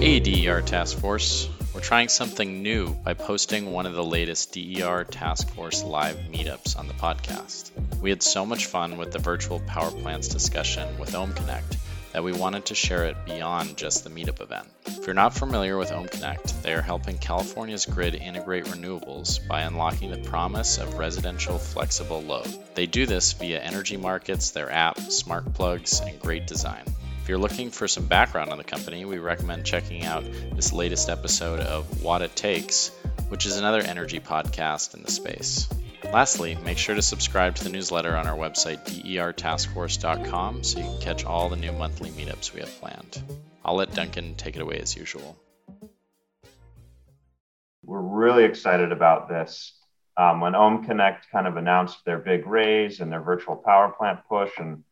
[0.00, 1.48] Hey, DER Task Force.
[1.74, 6.78] We're trying something new by posting one of the latest DER Task Force live meetups
[6.78, 7.72] on the podcast.
[8.00, 11.78] We had so much fun with the virtual power plants discussion with Ohm Connect
[12.14, 14.68] that we wanted to share it beyond just the meetup event.
[14.86, 19.62] If you're not familiar with Ohm Connect, they are helping California's grid integrate renewables by
[19.62, 22.46] unlocking the promise of residential flexible load.
[22.76, 26.84] They do this via energy markets, their app, smart plugs, and great design.
[27.20, 30.24] If you're looking for some background on the company, we recommend checking out
[30.54, 32.90] this latest episode of What It Takes,
[33.28, 35.68] which is another energy podcast in the space.
[36.14, 41.00] Lastly, make sure to subscribe to the newsletter on our website, dertaskforce.com, so you can
[41.00, 43.20] catch all the new monthly meetups we have planned.
[43.64, 45.36] I'll let Duncan take it away as usual.
[47.84, 49.76] We're really excited about this.
[50.16, 54.20] Um, when Ohm Connect kind of announced their big raise and their virtual power plant
[54.28, 54.84] push and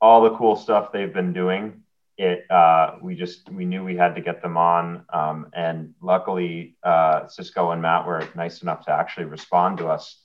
[0.00, 1.84] all the cool stuff they've been doing.
[2.18, 6.74] It uh, we just we knew we had to get them on, um, and luckily
[6.82, 10.23] uh, Cisco and Matt were nice enough to actually respond to us,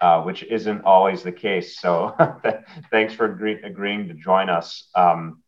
[0.00, 1.78] uh, which isn't always the case.
[1.78, 2.14] So
[2.90, 4.88] thanks for agree- agreeing to join us.
[4.94, 5.42] Um,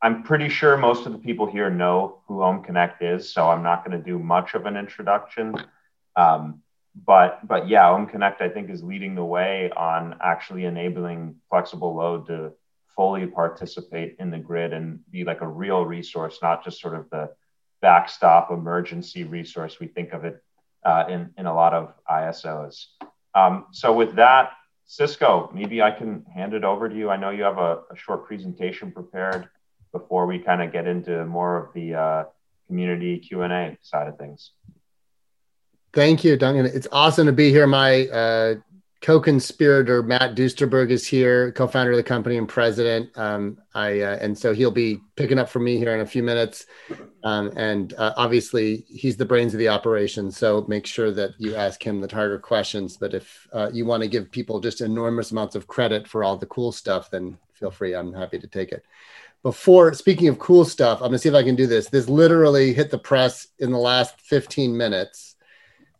[0.00, 3.62] I'm pretty sure most of the people here know who Ohm Connect is, so I'm
[3.62, 5.56] not going to do much of an introduction.
[6.14, 6.62] Um,
[6.94, 11.94] but but yeah, Ohm Connect I think is leading the way on actually enabling flexible
[11.94, 12.52] load to
[12.94, 17.08] fully participate in the grid and be like a real resource, not just sort of
[17.10, 17.30] the
[17.80, 20.42] backstop emergency resource we think of it
[20.84, 22.86] uh, in, in a lot of ISOs.
[23.34, 24.52] Um, so with that,
[24.86, 27.10] Cisco, maybe I can hand it over to you.
[27.10, 29.48] I know you have a, a short presentation prepared
[29.92, 32.24] before we kind of get into more of the uh,
[32.66, 34.52] community Q&A side of things.
[35.92, 36.66] Thank you, Duncan.
[36.66, 37.66] It's awesome to be here.
[37.66, 38.54] My uh,
[39.00, 43.16] co-conspirator Matt Duesterberg is here, co-founder of the company and president.
[43.16, 46.22] Um, I uh, and so he'll be picking up for me here in a few
[46.22, 46.66] minutes.
[47.22, 50.30] Um, and uh, obviously, he's the brains of the operation.
[50.30, 52.96] So make sure that you ask him the harder questions.
[52.96, 56.36] But if uh, you want to give people just enormous amounts of credit for all
[56.36, 57.94] the cool stuff, then feel free.
[57.94, 58.84] I'm happy to take it.
[59.44, 61.88] Before speaking of cool stuff, I'm gonna see if I can do this.
[61.88, 65.36] This literally hit the press in the last 15 minutes.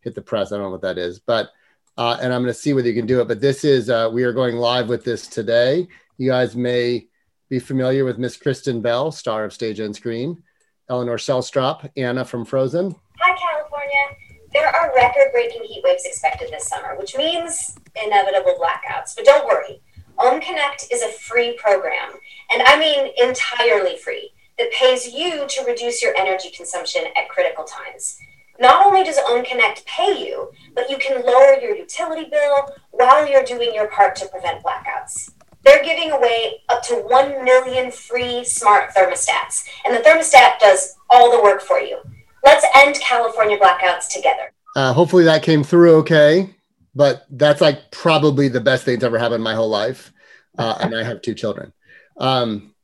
[0.00, 0.50] Hit the press.
[0.50, 1.50] I don't know what that is, but
[1.98, 3.28] uh, and I'm going to see whether you can do it.
[3.28, 5.88] But this is, uh, we are going live with this today.
[6.16, 7.08] You guys may
[7.48, 10.42] be familiar with Miss Kristen Bell, star of Stage and Screen,
[10.88, 12.94] Eleanor Shellstrop, Anna from Frozen.
[13.18, 14.16] Hi, California.
[14.52, 19.16] There are record breaking heat waves expected this summer, which means inevitable blackouts.
[19.16, 19.82] But don't worry,
[20.18, 22.10] Ohm Connect is a free program,
[22.52, 27.64] and I mean entirely free, that pays you to reduce your energy consumption at critical
[27.64, 28.18] times.
[28.58, 33.28] Not only does Ohm Connect pay you, but you can lower your utility bill while
[33.28, 35.30] you're doing your part to prevent blackouts.
[35.64, 41.30] They're giving away up to 1 million free smart thermostats, and the thermostat does all
[41.30, 41.98] the work for you.
[42.44, 44.52] Let's end California blackouts together.
[44.74, 46.54] Uh, hopefully that came through okay,
[46.94, 50.12] but that's like probably the best thing that's ever happened in my whole life.
[50.56, 51.72] Uh, and I have two children.
[52.16, 52.74] Um,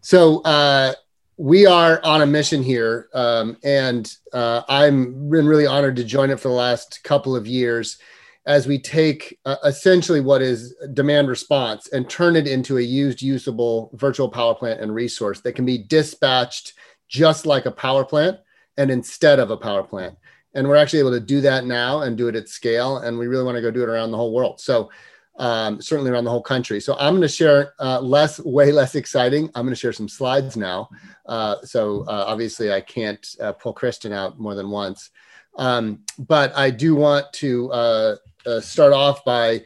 [0.00, 0.94] so, uh,
[1.36, 6.30] we are on a mission here, um, and uh, I'm been really honored to join
[6.30, 7.98] it for the last couple of years
[8.46, 13.20] as we take uh, essentially what is demand response and turn it into a used,
[13.20, 16.74] usable virtual power plant and resource that can be dispatched
[17.08, 18.38] just like a power plant
[18.78, 20.16] and instead of a power plant.
[20.54, 23.26] And we're actually able to do that now and do it at scale, and we
[23.26, 24.60] really want to go do it around the whole world.
[24.60, 24.90] So
[25.38, 26.80] um, certainly around the whole country.
[26.80, 29.50] So I'm going to share uh, less, way less exciting.
[29.54, 30.88] I'm going to share some slides now.
[31.26, 35.10] Uh, so uh, obviously I can't uh, pull Kristen out more than once.
[35.56, 38.16] Um, but I do want to uh,
[38.46, 39.62] uh, start off by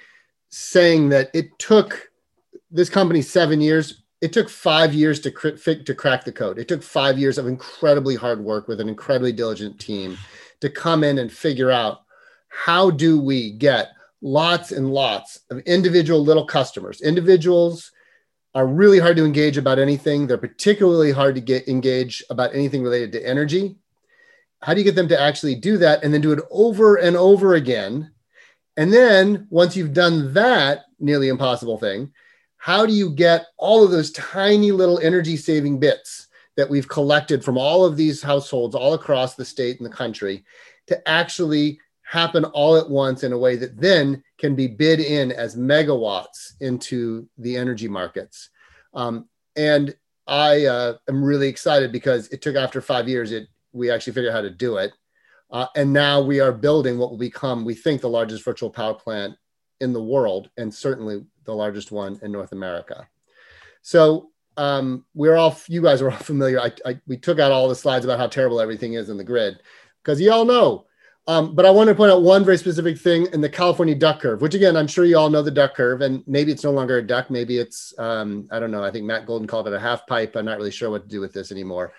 [0.49, 2.11] saying that it took
[2.71, 4.03] this company seven years.
[4.21, 6.59] It took five years to, cr- to crack the code.
[6.59, 10.19] It took five years of incredibly hard work with an incredibly diligent team
[10.61, 12.03] to come in and figure out
[12.49, 13.93] how do we get
[14.23, 17.01] lots and lots of individual little customers.
[17.01, 17.93] Individuals
[18.55, 20.27] are really hard to engage about anything.
[20.27, 23.77] They're particularly hard to get engaged about anything related to energy.
[24.63, 27.17] How do you get them to actually do that and then do it over and
[27.17, 28.11] over again?
[28.77, 32.13] And then once you've done that nearly impossible thing,
[32.57, 37.43] how do you get all of those tiny little energy saving bits that we've collected
[37.43, 40.45] from all of these households all across the state and the country
[40.89, 45.31] to actually happen all at once in a way that then can be bid in
[45.31, 48.51] as megawatts into the energy markets.
[48.95, 49.95] Um, and
[50.27, 54.33] I uh, am really excited because it took after five years, it we actually figured
[54.33, 54.93] out how to do it.
[55.53, 58.95] Uh, and now we are building what will become, we think, the largest virtual power
[58.95, 59.37] plant
[59.81, 63.07] in the world, and certainly the largest one in North America.
[63.83, 66.59] So um, we're all you guys are all familiar.
[66.59, 69.23] I, I, we took out all the slides about how terrible everything is in the
[69.23, 69.61] grid
[70.03, 70.87] because you all know.
[71.27, 74.21] Um, but I want to point out one very specific thing in the California duck
[74.21, 76.73] curve, which again, I'm sure you all know the duck curve, and maybe it's no
[76.73, 77.31] longer a duck.
[77.31, 78.83] Maybe it's, um, I don't know.
[78.83, 80.35] I think Matt Golden called it a half pipe.
[80.35, 81.93] I'm not really sure what to do with this anymore.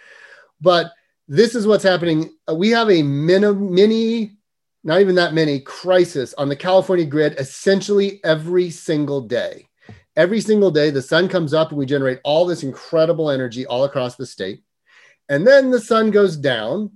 [0.60, 0.92] But
[1.28, 2.36] this is what's happening.
[2.50, 4.32] Uh, we have a mini, mini,
[4.84, 9.70] not even that many crisis on the California grid essentially every single day.
[10.18, 13.86] Every single day, the sun comes up and we generate all this incredible energy all
[13.86, 14.64] across the state.
[15.30, 16.92] And then the sun goes down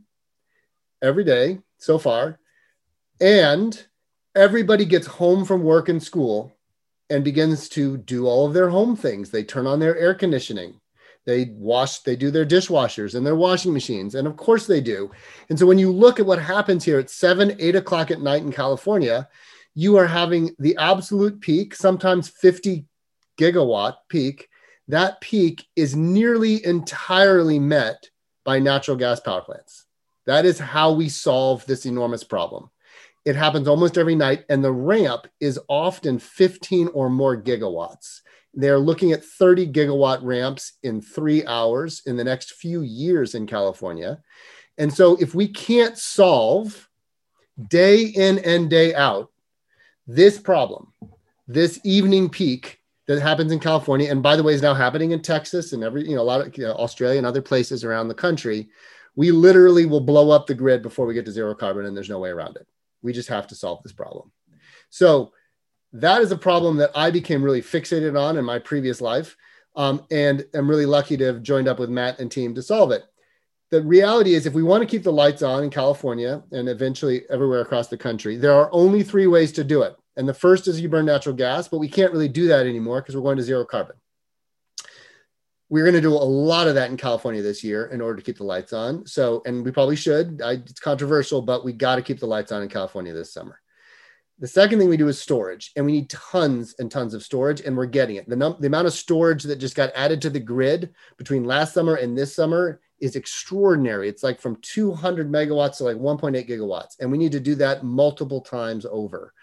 [1.01, 2.39] every day so far.
[3.21, 3.85] And
[4.35, 6.51] everybody gets home from work and school
[7.09, 9.29] and begins to do all of their home things.
[9.29, 10.81] They turn on their air conditioning.
[11.25, 14.15] They wash they do their dishwashers and their washing machines.
[14.15, 15.09] And of course they do.
[15.49, 18.43] And so when you look at what happens here at 7 8 o'clock at night
[18.43, 19.27] in california
[19.73, 22.85] you are having the absolute peak sometimes 50
[23.37, 24.47] gigawatt peak.
[24.87, 28.09] That peak is nearly entirely met
[28.45, 29.84] by natural gas power plants
[30.25, 32.69] that is how we solve this enormous problem
[33.25, 38.21] it happens almost every night and the ramp is often 15 or more gigawatts
[38.55, 43.45] they're looking at 30 gigawatt ramps in three hours in the next few years in
[43.47, 44.21] California.
[44.77, 46.89] And so, if we can't solve
[47.67, 49.31] day in and day out
[50.07, 50.93] this problem,
[51.47, 55.21] this evening peak that happens in California, and by the way, is now happening in
[55.21, 58.07] Texas and every, you know, a lot of you know, Australia and other places around
[58.07, 58.69] the country,
[59.15, 62.09] we literally will blow up the grid before we get to zero carbon, and there's
[62.09, 62.67] no way around it.
[63.01, 64.31] We just have to solve this problem.
[64.89, 65.31] So,
[65.93, 69.37] that is a problem that I became really fixated on in my previous life.
[69.77, 72.91] Um, and I'm really lucky to have joined up with Matt and team to solve
[72.91, 73.03] it.
[73.71, 77.23] The reality is, if we want to keep the lights on in California and eventually
[77.29, 79.95] everywhere across the country, there are only three ways to do it.
[80.17, 83.01] And the first is you burn natural gas, but we can't really do that anymore
[83.01, 83.95] because we're going to zero carbon.
[85.75, 88.23] We're going to do a lot of that in California this year in order to
[88.23, 89.05] keep the lights on.
[89.05, 90.41] So, and we probably should.
[90.41, 93.59] I, it's controversial, but we got to keep the lights on in California this summer.
[94.39, 97.59] The second thing we do is storage, and we need tons and tons of storage,
[97.59, 98.29] and we're getting it.
[98.29, 101.73] The, num- the amount of storage that just got added to the grid between last
[101.73, 104.07] summer and this summer is extraordinary.
[104.07, 107.83] It's like from 200 megawatts to like 1.8 gigawatts, and we need to do that
[107.83, 109.33] multiple times over.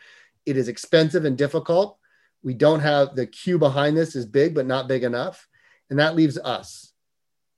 [0.47, 1.99] It is expensive and difficult.
[2.43, 5.47] We don't have the queue behind this is big, but not big enough.
[5.93, 6.95] And that leaves us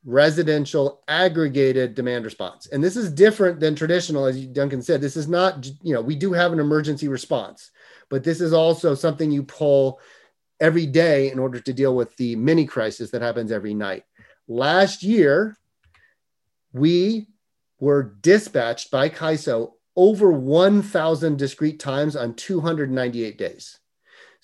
[0.04, 2.66] residential aggregated demand response.
[2.66, 5.00] And this is different than traditional, as Duncan said.
[5.00, 7.70] This is not, you know, we do have an emergency response,
[8.08, 10.00] but this is also something you pull
[10.58, 14.02] every day in order to deal with the mini crisis that happens every night.
[14.48, 15.56] Last year,
[16.72, 17.28] we
[17.78, 23.78] were dispatched by CAISO over 1,000 discrete times on 298 days.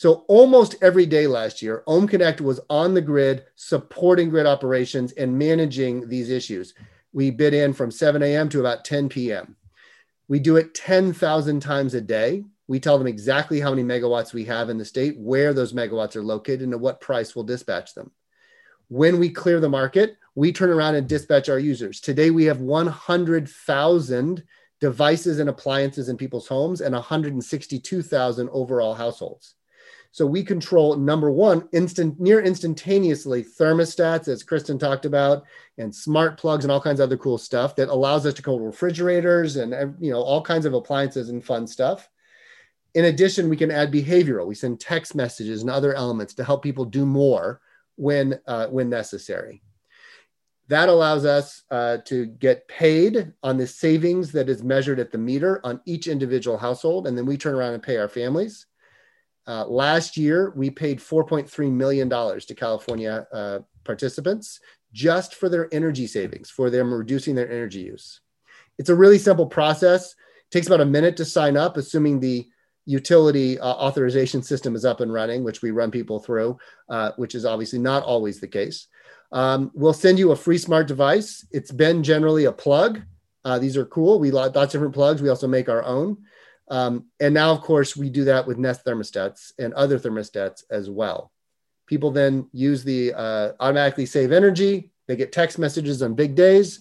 [0.00, 5.12] So almost every day last year, Ohm Connect was on the grid, supporting grid operations
[5.12, 6.72] and managing these issues.
[7.12, 8.48] We bid in from 7 a.m.
[8.48, 9.56] to about 10 p.m.
[10.26, 12.46] We do it 10,000 times a day.
[12.66, 16.16] We tell them exactly how many megawatts we have in the state, where those megawatts
[16.16, 18.10] are located, and at what price we'll dispatch them.
[18.88, 22.00] When we clear the market, we turn around and dispatch our users.
[22.00, 24.44] Today, we have 100,000
[24.80, 29.56] devices and appliances in people's homes and 162,000 overall households.
[30.12, 35.44] So we control number one, instant near instantaneously thermostats, as Kristen talked about,
[35.78, 38.60] and smart plugs and all kinds of other cool stuff that allows us to control
[38.60, 42.08] refrigerators and you know all kinds of appliances and fun stuff.
[42.94, 44.48] In addition, we can add behavioral.
[44.48, 47.60] We send text messages and other elements to help people do more
[47.94, 49.62] when uh, when necessary.
[50.66, 55.18] That allows us uh, to get paid on the savings that is measured at the
[55.18, 58.66] meter on each individual household, and then we turn around and pay our families.
[59.50, 64.60] Uh, last year, we paid $4.3 million to California uh, participants
[64.92, 68.20] just for their energy savings, for them reducing their energy use.
[68.78, 70.12] It's a really simple process.
[70.12, 72.46] It takes about a minute to sign up, assuming the
[72.86, 76.56] utility uh, authorization system is up and running, which we run people through,
[76.88, 78.86] uh, which is obviously not always the case.
[79.32, 81.44] Um, we'll send you a free smart device.
[81.50, 83.00] It's been generally a plug.
[83.44, 84.20] Uh, these are cool.
[84.20, 85.20] We lots of different plugs.
[85.20, 86.18] We also make our own.
[86.70, 90.88] Um, and now, of course, we do that with Nest thermostats and other thermostats as
[90.88, 91.32] well.
[91.86, 94.92] People then use the uh, automatically save energy.
[95.08, 96.80] They get text messages on big days,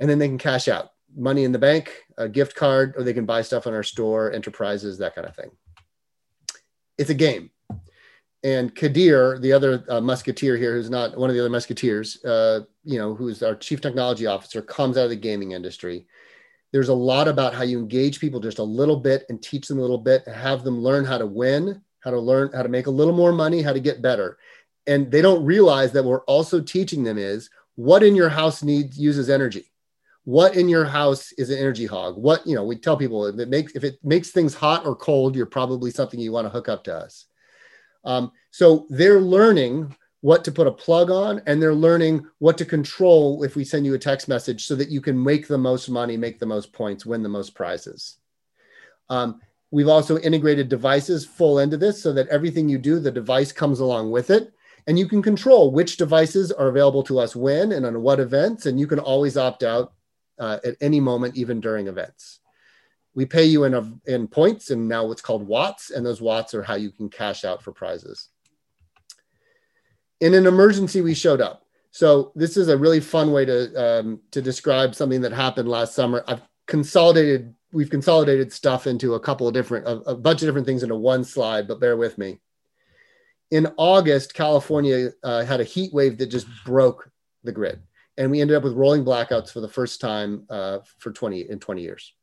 [0.00, 3.12] and then they can cash out money in the bank, a gift card, or they
[3.12, 5.50] can buy stuff on our store, enterprises, that kind of thing.
[6.96, 7.50] It's a game.
[8.42, 12.60] And Kadir, the other uh, musketeer here, who's not one of the other musketeers, uh,
[12.82, 16.06] you know, who's our chief technology officer, comes out of the gaming industry
[16.72, 19.78] there's a lot about how you engage people just a little bit and teach them
[19.78, 22.68] a little bit and have them learn how to win how to learn how to
[22.68, 24.38] make a little more money how to get better.
[24.86, 28.98] And they don't realize that we're also teaching them is what in your house needs
[28.98, 29.70] uses energy.
[30.24, 32.16] What in your house is an energy hog?
[32.16, 34.94] What you know we tell people if it makes if it makes things hot or
[34.94, 37.26] cold you're probably something you want to hook up to us.
[38.04, 42.64] Um, so they're learning what to put a plug on and they're learning what to
[42.64, 45.88] control if we send you a text message so that you can make the most
[45.88, 48.16] money make the most points win the most prizes
[49.10, 53.52] um, we've also integrated devices full into this so that everything you do the device
[53.52, 54.52] comes along with it
[54.86, 58.66] and you can control which devices are available to us when and on what events
[58.66, 59.92] and you can always opt out
[60.38, 62.40] uh, at any moment, even during events.
[63.14, 66.54] We pay you in, a, in points and now what's called watts, and those watts
[66.54, 68.28] are how you can cash out for prizes.
[70.22, 71.64] In an emergency, we showed up.
[71.90, 75.94] So this is a really fun way to, um, to describe something that happened last
[75.94, 76.22] summer.
[76.28, 80.66] I've consolidated, we've consolidated stuff into a couple of different, a, a bunch of different
[80.66, 82.38] things into one slide, but bear with me.
[83.50, 87.10] In August, California uh, had a heat wave that just broke
[87.42, 87.82] the grid
[88.16, 91.58] and we ended up with rolling blackouts for the first time uh, for 20 in
[91.58, 92.14] 20 years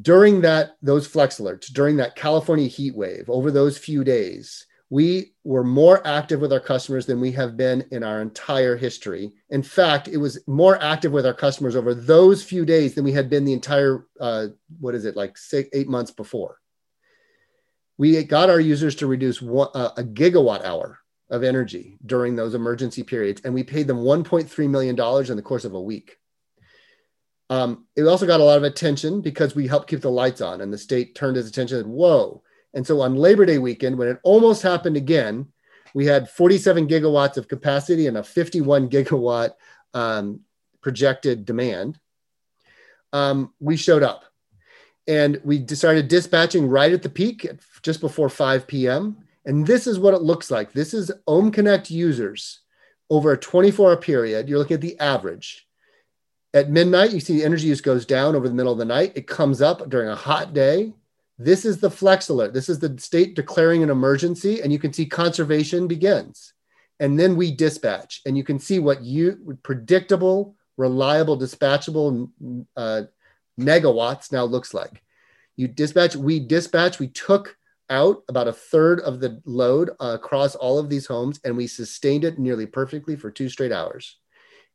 [0.00, 5.32] during that those flex alerts during that california heat wave over those few days we
[5.42, 9.62] were more active with our customers than we have been in our entire history in
[9.62, 13.30] fact it was more active with our customers over those few days than we had
[13.30, 14.46] been the entire uh,
[14.80, 16.58] what is it like six eight months before
[17.98, 20.98] we got our users to reduce one, uh, a gigawatt hour
[21.30, 24.98] of energy during those emergency periods, and we paid them $1.3 million
[25.30, 26.18] in the course of a week.
[27.48, 30.60] Um, it also got a lot of attention because we helped keep the lights on,
[30.60, 32.42] and the state turned its attention and whoa.
[32.74, 35.48] And so on Labor Day weekend, when it almost happened again,
[35.94, 39.50] we had 47 gigawatts of capacity and a 51 gigawatt
[39.94, 40.40] um,
[40.80, 41.98] projected demand.
[43.12, 44.24] Um, we showed up
[45.06, 47.46] and we started dispatching right at the peak,
[47.82, 49.18] just before 5 p.m.
[49.44, 50.72] And this is what it looks like.
[50.72, 52.60] This is Ohm Connect users
[53.10, 54.48] over a 24 hour period.
[54.48, 55.66] You're looking at the average.
[56.54, 59.12] At midnight, you see the energy use goes down over the middle of the night.
[59.14, 60.92] It comes up during a hot day.
[61.44, 62.54] This is the flex alert.
[62.54, 66.52] This is the state declaring an emergency, and you can see conservation begins.
[67.00, 72.30] And then we dispatch, and you can see what you predictable, reliable, dispatchable
[72.76, 73.02] uh,
[73.58, 75.02] megawatts now looks like.
[75.56, 77.56] You dispatch, we dispatch, we took
[77.90, 81.66] out about a third of the load uh, across all of these homes, and we
[81.66, 84.16] sustained it nearly perfectly for two straight hours.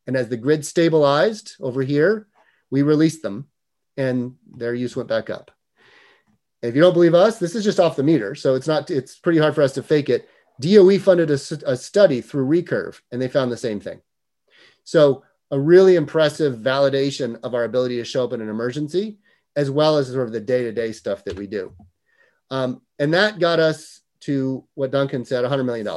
[0.06, 2.28] And as the grid stabilized over here,
[2.70, 3.48] we released them,
[3.96, 5.52] and their use went back up.
[6.62, 8.90] If you don't believe us, this is just off the meter, so it's not.
[8.90, 10.28] It's pretty hard for us to fake it.
[10.60, 14.02] DOE funded a, a study through Recurve, and they found the same thing.
[14.84, 19.20] So a really impressive validation of our ability to show up in an emergency,
[19.56, 21.74] as well as sort of the day-to-day stuff that we do.
[22.50, 25.88] Um, and that got us to what Duncan said $100 million.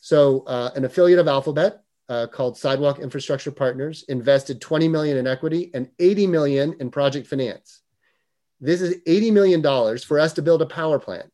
[0.00, 5.26] So, uh, an affiliate of Alphabet uh, called Sidewalk Infrastructure Partners invested 20 million in
[5.26, 7.79] equity and 80 million in project finance.
[8.60, 11.30] This is 80 million dollars for us to build a power plant.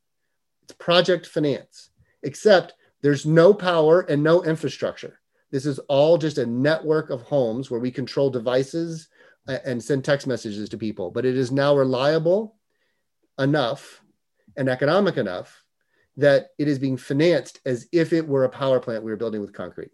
[0.62, 1.90] It's project finance,
[2.22, 5.20] except there's no power and no infrastructure.
[5.50, 9.08] This is all just a network of homes where we control devices
[9.48, 11.10] uh, and send text messages to people.
[11.10, 12.56] But it is now reliable
[13.38, 14.02] enough
[14.56, 15.64] and economic enough
[16.16, 19.40] that it is being financed as if it were a power plant we were building
[19.40, 19.90] with concrete.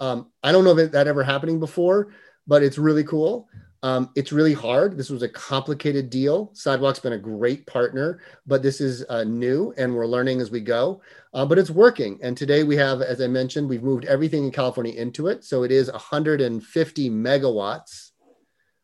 [0.00, 2.12] Um, I don't know if that ever happening before,
[2.46, 3.48] but it's really cool.
[3.82, 4.96] Um, it's really hard.
[4.96, 6.50] This was a complicated deal.
[6.52, 10.60] Sidewalk's been a great partner, but this is uh, new and we're learning as we
[10.60, 11.00] go.
[11.32, 12.18] Uh, but it's working.
[12.22, 15.44] And today we have, as I mentioned, we've moved everything in California into it.
[15.44, 18.10] So it is 150 megawatts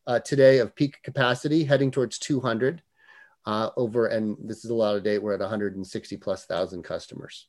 [0.06, 2.82] uh, today of peak capacity, heading towards 200
[3.46, 7.48] uh, over, and this is a lot of date, we're at 160 plus thousand customers.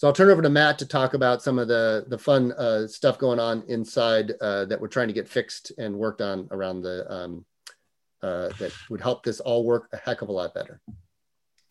[0.00, 2.86] So I'll turn over to Matt to talk about some of the, the fun uh,
[2.86, 6.80] stuff going on inside uh, that we're trying to get fixed and worked on around
[6.80, 7.44] the, um,
[8.22, 10.80] uh, that would help this all work a heck of a lot better.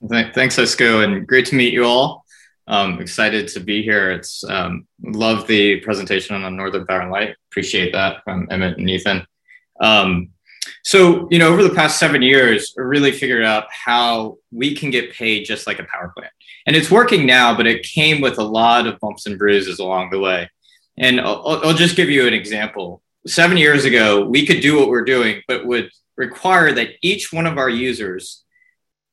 [0.08, 2.24] Thanks, Cisco, and great to meet you all.
[2.68, 4.12] Um, excited to be here.
[4.12, 7.36] It's um, love the presentation on Northern Power and Light.
[7.50, 9.26] Appreciate that from Emmett and Ethan.
[9.82, 10.30] Um,
[10.84, 14.90] so, you know, over the past seven years, I really figured out how we can
[14.90, 16.32] get paid just like a power plant.
[16.66, 20.10] And it's working now, but it came with a lot of bumps and bruises along
[20.10, 20.50] the way.
[20.98, 23.02] And I'll, I'll just give you an example.
[23.26, 27.46] Seven years ago, we could do what we're doing, but would require that each one
[27.46, 28.44] of our users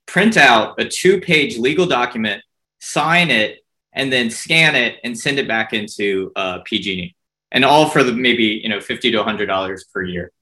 [0.07, 2.43] print out a two page legal document,
[2.81, 7.15] sign it, and then scan it and send it back into uh, PG&E.
[7.53, 10.33] And all for the maybe, you know, 50 to $100 per year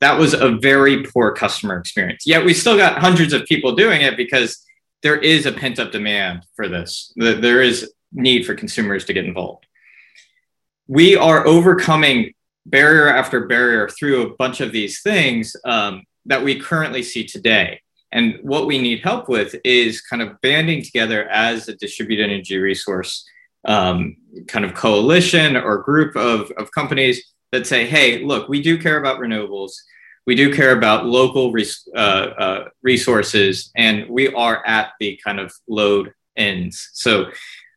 [0.00, 2.26] that was a very poor customer experience.
[2.26, 4.64] Yet we still got hundreds of people doing it because
[5.02, 7.12] there is a pent up demand for this.
[7.16, 9.66] There is need for consumers to get involved.
[10.86, 12.34] We are overcoming
[12.64, 17.80] barrier after barrier through a bunch of these things um, that we currently see today.
[18.12, 22.58] And what we need help with is kind of banding together as a distributed energy
[22.58, 23.24] resource
[23.64, 28.78] um, kind of coalition or group of, of companies that say, hey, look, we do
[28.78, 29.72] care about renewables.
[30.26, 35.38] We do care about local res- uh, uh, resources, and we are at the kind
[35.38, 36.90] of load ends.
[36.94, 37.30] So,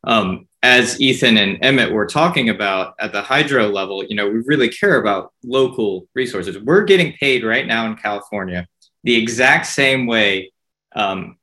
[0.04, 4.42] um, as Ethan and Emmett were talking about at the hydro level, you know, we
[4.46, 6.58] really care about local resources.
[6.58, 8.68] We're getting paid right now in California
[9.04, 10.52] the exact same way
[10.96, 11.38] um,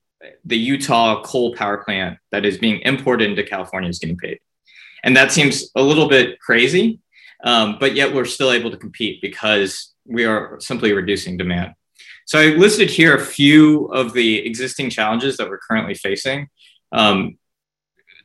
[0.44, 4.38] the Utah coal power plant that is being imported into California is getting paid.
[5.04, 6.98] And that seems a little bit crazy,
[7.44, 11.74] um, but yet we're still able to compete because we are simply reducing demand.
[12.26, 16.48] So I listed here a few of the existing challenges that we're currently facing.
[16.92, 17.38] Um,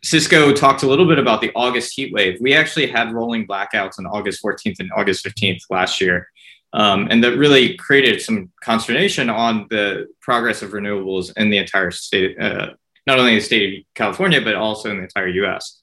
[0.03, 2.39] Cisco talked a little bit about the August heat wave.
[2.41, 6.27] We actually had rolling blackouts on August 14th and August 15th last year.
[6.73, 11.91] Um, and that really created some consternation on the progress of renewables in the entire
[11.91, 12.71] state, uh,
[13.05, 15.80] not only the state of California, but also in the entire US.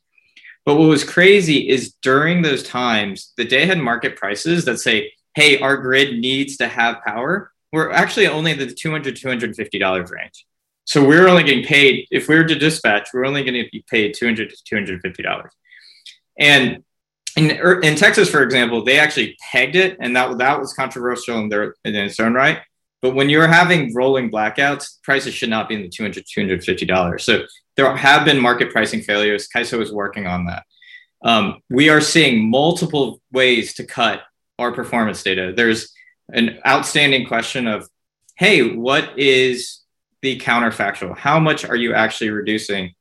[0.69, 5.11] But what was crazy is during those times, the day ahead market prices that say,
[5.35, 10.47] hey, our grid needs to have power, were actually only in the $200, $250 range.
[10.85, 13.83] So we're only getting paid, if we were to dispatch, we're only going to be
[13.89, 15.49] paid 200 to $250.
[16.39, 16.85] And
[17.35, 21.39] in, er, in Texas, for example, they actually pegged it, and that that was controversial
[21.39, 22.59] in their in its own right.
[23.01, 27.25] But when you're having rolling blackouts, prices should not be in the 200 250 dollars.
[27.25, 27.45] So
[27.77, 29.49] there have been market pricing failures.
[29.55, 30.65] CAISO is working on that.
[31.23, 34.23] Um, we are seeing multiple ways to cut
[34.59, 35.53] our performance data.
[35.55, 35.93] There's
[36.33, 37.89] an outstanding question of,
[38.37, 39.81] hey, what is
[40.23, 41.17] the counterfactual?
[41.17, 42.95] How much are you actually reducing?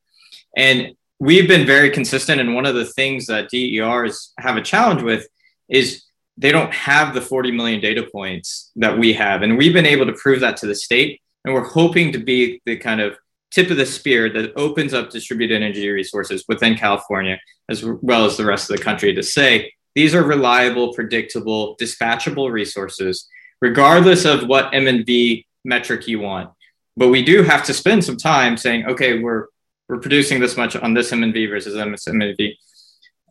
[0.56, 2.40] And we've been very consistent.
[2.40, 5.28] And one of the things that DERs have a challenge with
[5.68, 6.04] is
[6.38, 9.42] they don't have the 40 million data points that we have.
[9.42, 11.22] And we've been able to prove that to the state.
[11.44, 13.18] And we're hoping to be the kind of
[13.52, 18.38] tip of the spear that opens up distributed energy resources within California, as well as
[18.38, 23.28] the rest of the country, to say these are reliable, predictable, dispatchable resources,
[23.62, 26.52] regardless of what M&V metric you want.
[26.96, 29.48] But we do have to spend some time saying, okay, we're
[29.90, 32.58] we're producing this much on this M&V versus MSMV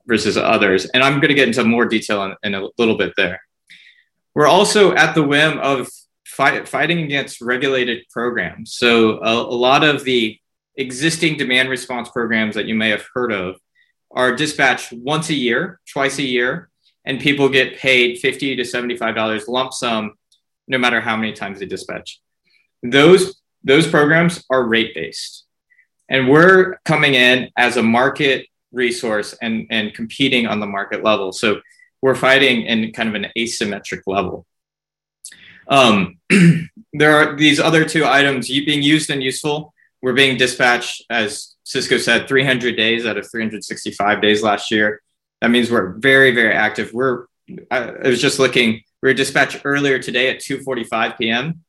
[0.06, 0.86] versus others.
[0.86, 3.40] And I'm going to get into more detail in, in, a little bit there.
[4.34, 5.88] We're also at the whim of
[6.26, 8.74] fight, fighting against regulated programs.
[8.74, 10.38] So a, a lot of the
[10.76, 13.56] existing demand response programs that you may have heard of
[14.10, 16.68] are dispatched once a year, twice a year,
[17.04, 20.14] and people get paid 50 to $75 lump sum
[20.68, 22.20] no matter how many times they dispatch.
[22.82, 25.44] Those, those programs are rate based.
[26.08, 31.32] And we're coming in as a market resource and, and competing on the market level.
[31.32, 31.60] So
[32.02, 34.46] we're fighting in kind of an asymmetric level.
[35.68, 36.18] Um,
[36.92, 39.72] there are these other two items being used and useful.
[40.02, 45.02] We're being dispatched, as Cisco said, 300 days out of 365 days last year.
[45.40, 46.92] That means we're very, very active.
[46.92, 47.26] We're,
[47.70, 51.64] I, was just looking, we were dispatched earlier today at 2.45 p.m.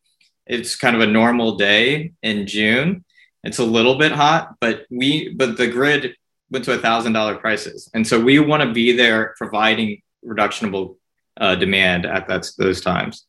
[0.45, 3.03] It's kind of a normal day in June.
[3.43, 6.15] It's a little bit hot, but we but the grid
[6.49, 10.97] went to a thousand dollar prices, and so we want to be there providing reductionable
[11.39, 13.25] uh, demand at that, those times.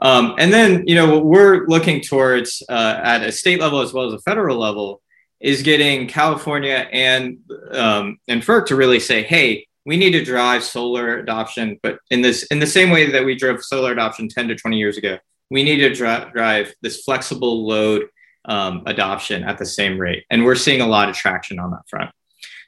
[0.00, 3.92] Um, and then you know what we're looking towards uh, at a state level as
[3.92, 5.02] well as a federal level
[5.40, 7.38] is getting California and
[7.72, 12.20] um, and FERC to really say, hey, we need to drive solar adoption, but in
[12.20, 15.18] this in the same way that we drove solar adoption 10 to 20 years ago,
[15.50, 18.06] we need to dri- drive this flexible load
[18.48, 20.24] um, adoption at the same rate.
[20.30, 22.10] And we're seeing a lot of traction on that front.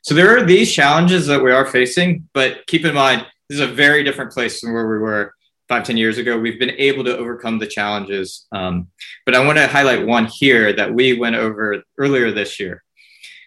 [0.03, 3.69] So there are these challenges that we are facing, but keep in mind, this is
[3.69, 5.35] a very different place from where we were
[5.69, 6.39] five, 10 years ago.
[6.39, 8.47] We've been able to overcome the challenges.
[8.53, 8.89] Um,
[9.27, 12.83] but I want to highlight one here that we went over earlier this year.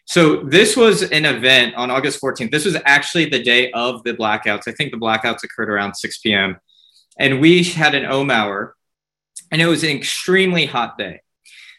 [0.06, 2.52] So this was an event on August 14th.
[2.52, 4.68] This was actually the day of the blackouts.
[4.68, 6.58] I think the blackouts occurred around 6 p.m.
[7.18, 8.76] And we had an ohm hour,
[9.52, 11.23] and it was an extremely hot day.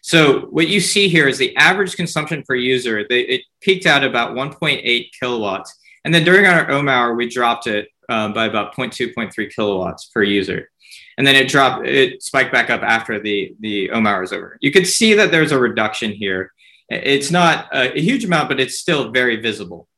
[0.04, 3.06] So what you see here is the average consumption per user.
[3.08, 7.66] They, it peaked out about 1.8 kilowatts, and then during our ohm hour, we dropped
[7.66, 10.70] it um, by about 0.2, 0.3 kilowatts per user,
[11.16, 11.86] and then it dropped.
[11.86, 14.58] It spiked back up after the the ohm hour is over.
[14.60, 16.52] You could see that there's a reduction here.
[16.90, 19.88] It's not a, a huge amount, but it's still very visible.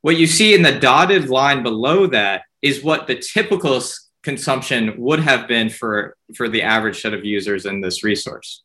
[0.00, 3.80] What you see in the dotted line below that is what the typical
[4.24, 8.64] consumption would have been for for the average set of users in this resource.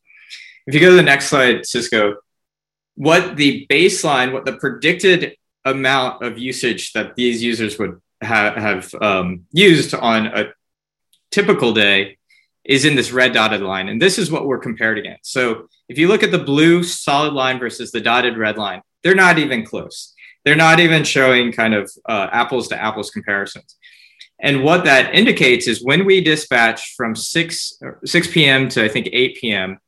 [0.67, 2.17] If you go to the next slide, Cisco,
[2.95, 8.93] what the baseline, what the predicted amount of usage that these users would ha- have
[9.01, 10.53] um, used on a
[11.31, 12.17] typical day
[12.65, 13.87] is in this red dotted line.
[13.87, 15.31] And this is what we're compared against.
[15.31, 19.15] So if you look at the blue solid line versus the dotted red line, they're
[19.15, 20.13] not even close.
[20.43, 23.77] They're not even showing kind of uh, apples to apples comparisons.
[24.39, 28.69] And what that indicates is when we dispatch from 6, 6 p.m.
[28.69, 29.79] to I think 8 p.m.,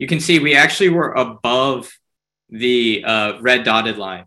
[0.00, 1.92] you can see we actually were above
[2.48, 4.24] the uh, red dotted line.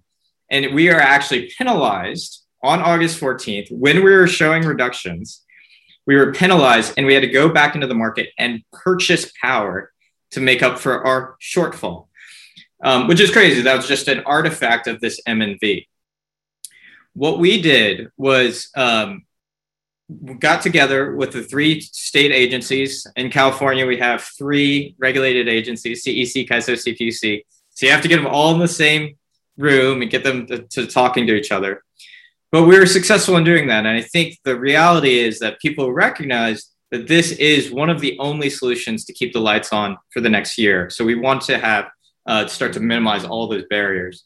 [0.49, 5.41] And we are actually penalized on August 14th when we were showing reductions.
[6.05, 9.91] We were penalized and we had to go back into the market and purchase power
[10.31, 12.07] to make up for our shortfall,
[12.83, 13.63] um, which is crazy.
[13.63, 15.87] That was just an artifact of this M&V.
[17.13, 19.25] What we did was um,
[20.39, 23.05] got together with the three state agencies.
[23.15, 27.43] In California, we have three regulated agencies CEC, CAISO, CPUC.
[27.71, 29.17] So you have to get them all in the same
[29.57, 31.83] room and get them to, to talking to each other.
[32.51, 33.85] But we were successful in doing that.
[33.85, 38.17] And I think the reality is that people recognize that this is one of the
[38.19, 40.89] only solutions to keep the lights on for the next year.
[40.91, 41.89] So we want to have
[42.27, 44.25] uh, start to minimize all those barriers.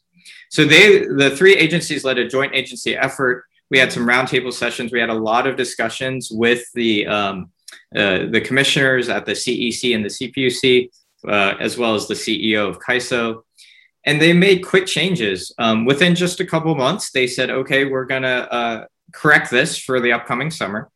[0.49, 4.91] So they, the three agencies led a joint agency effort we had some roundtable sessions.
[4.91, 7.51] We had a lot of discussions with the um,
[7.95, 10.89] uh, the commissioners at the CEC and the CPUC,
[11.27, 13.43] uh, as well as the CEO of CAISO.
[14.05, 15.53] And they made quick changes.
[15.57, 19.77] Um, within just a couple months, they said, okay, we're going to uh, correct this
[19.77, 20.89] for the upcoming summer.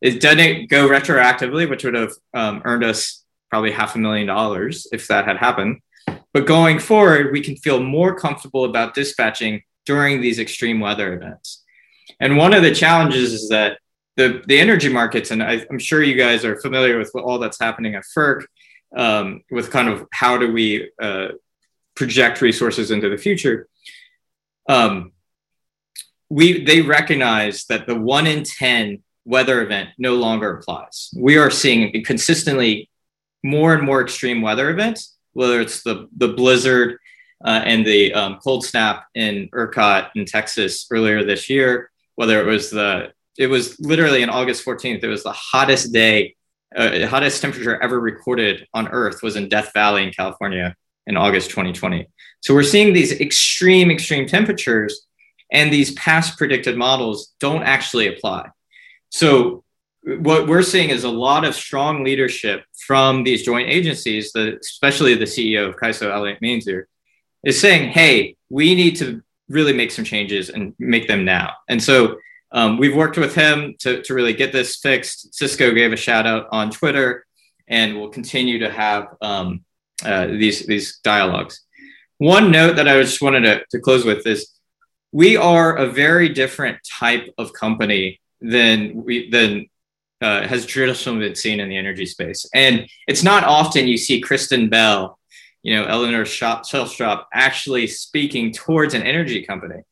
[0.00, 4.86] It didn't go retroactively, which would have um, earned us probably half a million dollars
[4.92, 5.80] if that had happened.
[6.32, 11.61] But going forward, we can feel more comfortable about dispatching during these extreme weather events.
[12.20, 13.78] And one of the challenges is that
[14.16, 17.58] the, the energy markets, and I, am sure you guys are familiar with all that's
[17.58, 18.44] happening at FERC,
[18.96, 21.28] um, with kind of how do we uh,
[21.94, 23.68] project resources into the future.
[24.68, 25.12] Um,
[26.28, 31.10] we they recognize that the one in ten weather event no longer applies.
[31.16, 32.90] We are seeing consistently
[33.42, 36.98] more and more extreme weather events, whether it's the the blizzard
[37.44, 42.50] uh, and the um, cold snap in ERCOT in Texas earlier this year, whether it
[42.50, 45.02] was the it was literally on August 14th.
[45.02, 46.36] It was the hottest day,
[46.76, 51.50] uh, hottest temperature ever recorded on Earth was in Death Valley in California in August
[51.50, 52.06] 2020.
[52.40, 55.06] So we're seeing these extreme, extreme temperatures,
[55.50, 58.50] and these past predicted models don't actually apply.
[59.10, 59.64] So
[60.02, 65.14] what we're seeing is a lot of strong leadership from these joint agencies, the, especially
[65.14, 66.84] the CEO of CAISO, Elliot Mainzer,
[67.44, 71.52] is saying, hey, we need to really make some changes and make them now.
[71.68, 72.16] And so
[72.52, 75.34] um, we've worked with him to, to really get this fixed.
[75.34, 77.26] Cisco gave a shout out on Twitter,
[77.68, 79.64] and we'll continue to have um,
[80.04, 81.60] uh, these these dialogues.
[82.18, 84.50] One note that I just wanted to, to close with is
[85.12, 89.66] we are a very different type of company than we than
[90.20, 92.46] uh, has traditionally been seen in the energy space.
[92.54, 95.18] And it's not often you see Kristen Bell
[95.62, 99.82] you know, Eleanor Shellstrop actually speaking towards an energy company.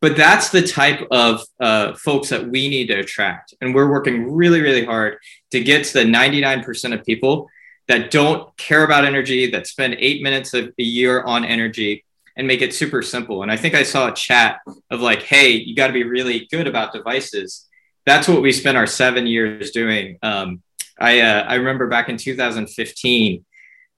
[0.00, 3.54] But that's the type of uh, folks that we need to attract.
[3.60, 5.18] And we're working really, really hard
[5.52, 7.48] to get to the 99% of people
[7.88, 12.04] that don't care about energy, that spend eight minutes a, year on energy
[12.36, 13.42] and make it super simple.
[13.42, 14.60] And I think I saw a chat
[14.90, 17.66] of like, hey, you got to be really good about devices.
[18.04, 20.18] That's what we spent our seven years doing.
[20.22, 20.62] Um,
[20.98, 23.44] I, uh, I remember back in 2015,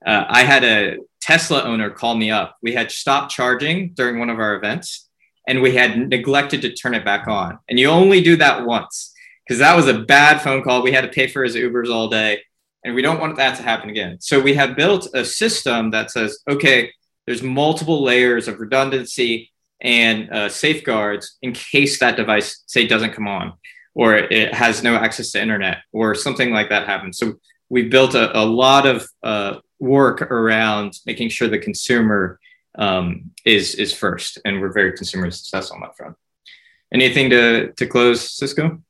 [0.05, 2.57] uh, I had a Tesla owner call me up.
[2.63, 5.09] We had stopped charging during one of our events
[5.47, 7.59] and we had neglected to turn it back on.
[7.69, 9.13] And you only do that once
[9.47, 10.83] because that was a bad phone call.
[10.83, 12.41] We had to pay for his Ubers all day
[12.85, 14.19] and we don't want that to happen again.
[14.21, 16.93] So we have built a system that says, okay,
[17.27, 23.29] there's multiple layers of redundancy and uh, safeguards in case that device, say, doesn't come
[23.29, 23.55] on
[23.95, 27.19] or it has no access to internet or something like that happens.
[27.19, 27.35] So
[27.69, 32.41] we've built a, a lot of uh, work around making sure the consumer
[32.79, 36.17] um, is is first, and we're very consumer successful on that front.
[36.93, 38.83] Anything to to close, Cisco?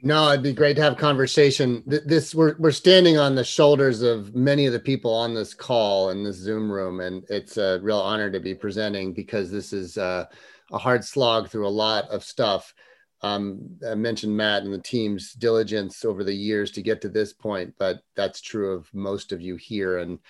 [0.00, 1.82] No, it'd be great to have conversation.
[1.86, 6.10] This we're we're standing on the shoulders of many of the people on this call
[6.10, 9.98] in this Zoom room, and it's a real honor to be presenting because this is
[9.98, 10.26] uh,
[10.70, 12.74] a hard slog through a lot of stuff
[13.22, 17.32] um, I mentioned Matt and the team's diligence over the years to get to this
[17.32, 19.98] point, but that's true of most of you here.
[19.98, 20.20] And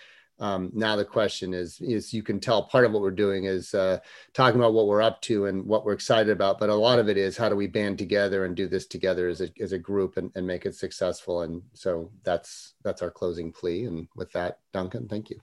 [0.40, 3.74] um, now the question is, is you can tell part of what we're doing is
[3.74, 3.98] uh,
[4.32, 7.08] talking about what we're up to and what we're excited about, but a lot of
[7.08, 9.78] it is how do we band together and do this together as a, as a
[9.78, 11.42] group and, and make it successful.
[11.42, 13.84] And so that's that's our closing plea.
[13.84, 15.40] And with that, Duncan, thank you.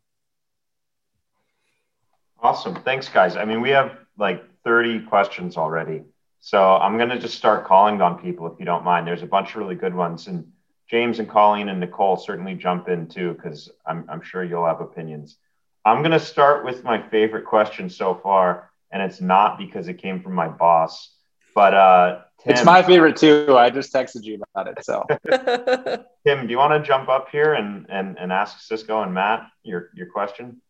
[2.42, 2.76] Awesome.
[2.76, 3.36] Thanks, guys.
[3.36, 6.04] I mean, we have like 30 questions already.
[6.46, 9.08] So I'm going to just start calling on people if you don't mind.
[9.08, 10.28] There's a bunch of really good ones.
[10.28, 10.52] And
[10.88, 14.80] James and Colleen and Nicole certainly jump in too, because I'm, I'm sure you'll have
[14.80, 15.38] opinions.
[15.86, 18.70] I'm going to start with my favorite question so far.
[18.92, 21.16] And it's not because it came from my boss,
[21.56, 23.56] but uh, Tim, it's my favorite too.
[23.58, 24.86] I just texted you about it.
[24.86, 25.04] So,
[26.28, 29.48] Tim, do you want to jump up here and, and, and ask Cisco and Matt
[29.64, 30.62] your, your question?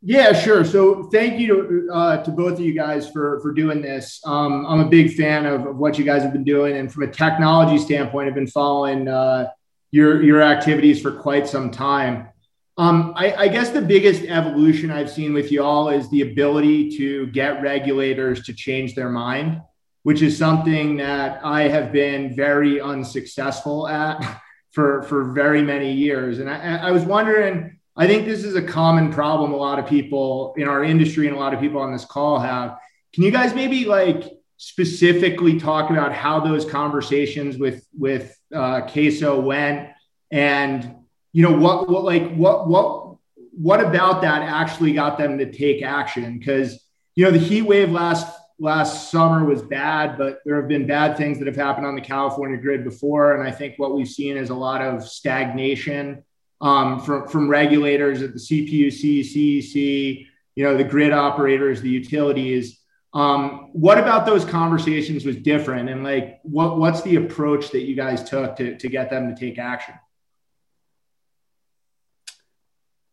[0.00, 0.64] Yeah, sure.
[0.64, 4.20] So thank you to, uh, to both of you guys for, for doing this.
[4.24, 6.76] Um, I'm a big fan of, of, what you guys have been doing.
[6.76, 9.48] And from a technology standpoint, I've been following uh,
[9.90, 12.28] your, your activities for quite some time.
[12.76, 17.26] Um, I, I, guess the biggest evolution I've seen with y'all is the ability to
[17.26, 19.60] get regulators to change their mind,
[20.04, 26.38] which is something that I have been very unsuccessful at for, for very many years.
[26.38, 29.86] And I, I was wondering, I think this is a common problem a lot of
[29.86, 32.78] people in our industry and a lot of people on this call have.
[33.12, 39.42] Can you guys maybe like specifically talk about how those conversations with with uh, CAISO
[39.42, 39.90] went,
[40.30, 40.94] and
[41.32, 43.16] you know what what like what what
[43.52, 46.38] what about that actually got them to take action?
[46.38, 46.80] Because
[47.16, 51.16] you know the heat wave last last summer was bad, but there have been bad
[51.16, 54.36] things that have happened on the California grid before, and I think what we've seen
[54.36, 56.22] is a lot of stagnation
[56.60, 62.80] um, from, from regulators at the CPUC, CEC, you know, the grid operators, the utilities.
[63.14, 65.88] Um, what about those conversations was different?
[65.88, 69.38] And like, what, what's the approach that you guys took to, to get them to
[69.38, 69.94] take action?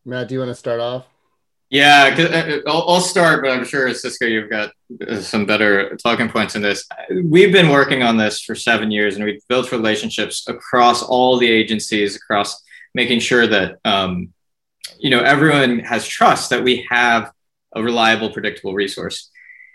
[0.03, 1.05] Matt, do you want to start off?
[1.69, 4.71] Yeah, uh, uh, I'll, I'll start, but I'm sure Cisco, you've got
[5.07, 6.87] uh, some better talking points in this.
[7.23, 11.49] We've been working on this for seven years, and we've built relationships across all the
[11.49, 12.61] agencies, across
[12.95, 14.33] making sure that um,
[14.97, 17.31] you know everyone has trust that we have
[17.75, 19.29] a reliable, predictable resource.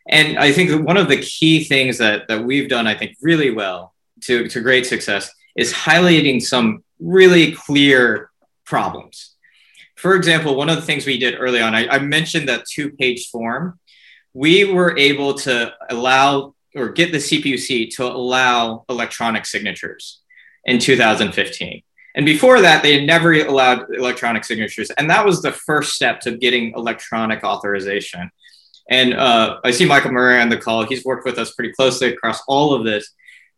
[0.08, 3.16] And I think that one of the key things that that we've done, I think,
[3.22, 8.30] really well to, to great success is highlighting some really clear
[8.64, 9.36] problems.
[9.96, 13.28] For example, one of the things we did early on, I, I mentioned that two-page
[13.28, 13.78] form.
[14.32, 20.20] We were able to allow or get the CPUC to allow electronic signatures
[20.64, 21.82] in 2015.
[22.14, 24.90] And before that, they had never allowed electronic signatures.
[24.90, 28.30] And that was the first step to getting electronic authorization.
[28.88, 30.84] And uh, I see Michael Murray on the call.
[30.84, 33.08] He's worked with us pretty closely across all of this.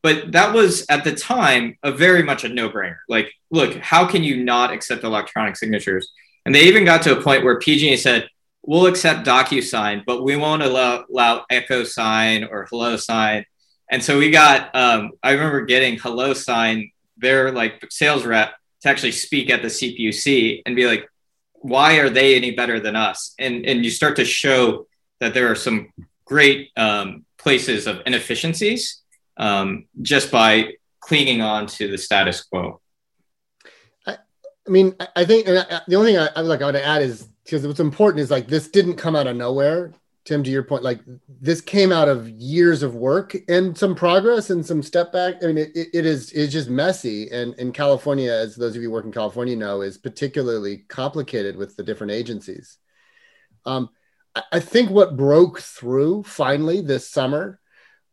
[0.02, 2.98] But that was at the time a very much a no brainer.
[3.08, 6.10] Like, look, how can you not accept electronic signatures?
[6.44, 8.28] And they even got to a point where PG said,
[8.62, 13.44] we'll accept DocuSign, but we won't allow, allow EchoSign or HelloSign.
[13.90, 16.91] And so we got, um, I remember getting HelloSign
[17.22, 21.08] their like sales rep to actually speak at the CPUC and be like,
[21.54, 23.35] why are they any better than us?
[23.38, 24.87] And and you start to show
[25.20, 25.92] that there are some
[26.24, 29.02] great um, places of inefficiencies
[29.37, 32.80] um, just by clinging on to the status quo.
[34.06, 34.16] I,
[34.66, 37.66] I mean, I think the only thing I, I like I to add is because
[37.66, 39.92] what's important is like this didn't come out of nowhere.
[40.24, 44.50] Tim, to your point, like this came out of years of work and some progress
[44.50, 45.42] and some step back.
[45.42, 47.28] I mean, it, it is it's just messy.
[47.30, 51.56] And in California, as those of you who work in California know, is particularly complicated
[51.56, 52.78] with the different agencies.
[53.66, 53.90] Um,
[54.50, 57.61] I think what broke through finally this summer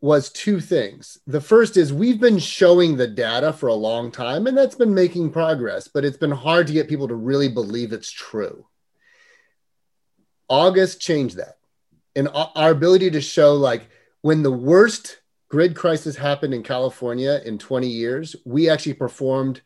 [0.02, 1.17] was two things.
[1.28, 4.93] The first is we've been showing the data for a long time, and that's been
[4.93, 8.65] making progress, but it's been hard to get people to really believe it's true.
[10.50, 11.59] August changed that
[12.20, 13.90] and our ability to show like
[14.22, 19.62] when the worst grid crisis happened in California in 20 years, we actually performed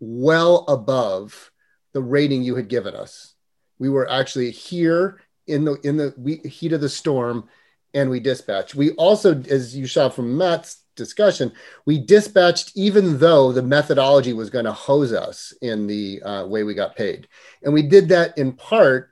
[0.00, 1.50] well above
[1.92, 3.34] the rating you had given us.
[3.78, 7.48] We were actually here in the in the heat of the storm,
[7.92, 8.74] and we dispatched.
[8.74, 11.52] We also, as you saw from Matt's discussion,
[11.84, 16.62] we dispatched even though the methodology was going to hose us in the uh, way
[16.62, 17.28] we got paid,
[17.62, 19.10] and we did that in part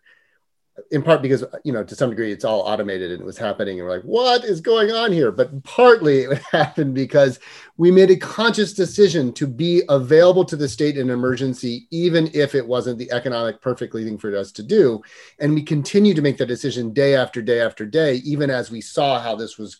[0.90, 3.78] in part because you know to some degree it's all automated and it was happening
[3.78, 5.32] and we're like what is going on here?
[5.32, 7.38] But partly it happened because
[7.76, 12.54] we made a conscious decision to be available to the state in emergency even if
[12.54, 15.02] it wasn't the economic perfectly thing for us to do.
[15.38, 18.80] And we continue to make that decision day after day after day even as we
[18.80, 19.76] saw how this was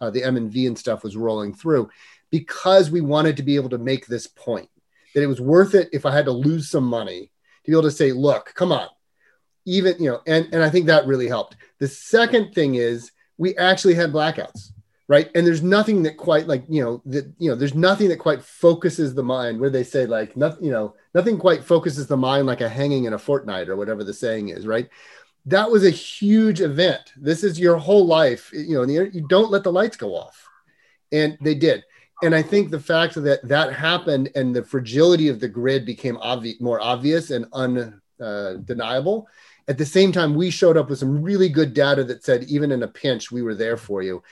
[0.00, 1.88] uh, the m and v and stuff was rolling through
[2.30, 4.68] because we wanted to be able to make this point
[5.14, 7.30] that it was worth it if i had to lose some money
[7.64, 8.88] to be able to say look come on
[9.64, 13.56] even you know and and i think that really helped the second thing is we
[13.56, 14.72] actually had blackouts
[15.08, 18.18] right and there's nothing that quite like you know that you know there's nothing that
[18.18, 22.16] quite focuses the mind where they say like nothing you know nothing quite focuses the
[22.16, 24.88] mind like a hanging in a fortnight or whatever the saying is right
[25.46, 27.12] that was a huge event.
[27.16, 28.50] This is your whole life.
[28.52, 30.48] You know, you don't let the lights go off.
[31.10, 31.84] And they did.
[32.22, 36.16] And I think the fact that that happened and the fragility of the grid became
[36.18, 39.26] obvi- more obvious and undeniable.
[39.26, 39.30] Uh,
[39.68, 42.72] At the same time, we showed up with some really good data that said, even
[42.72, 44.22] in a pinch, we were there for you.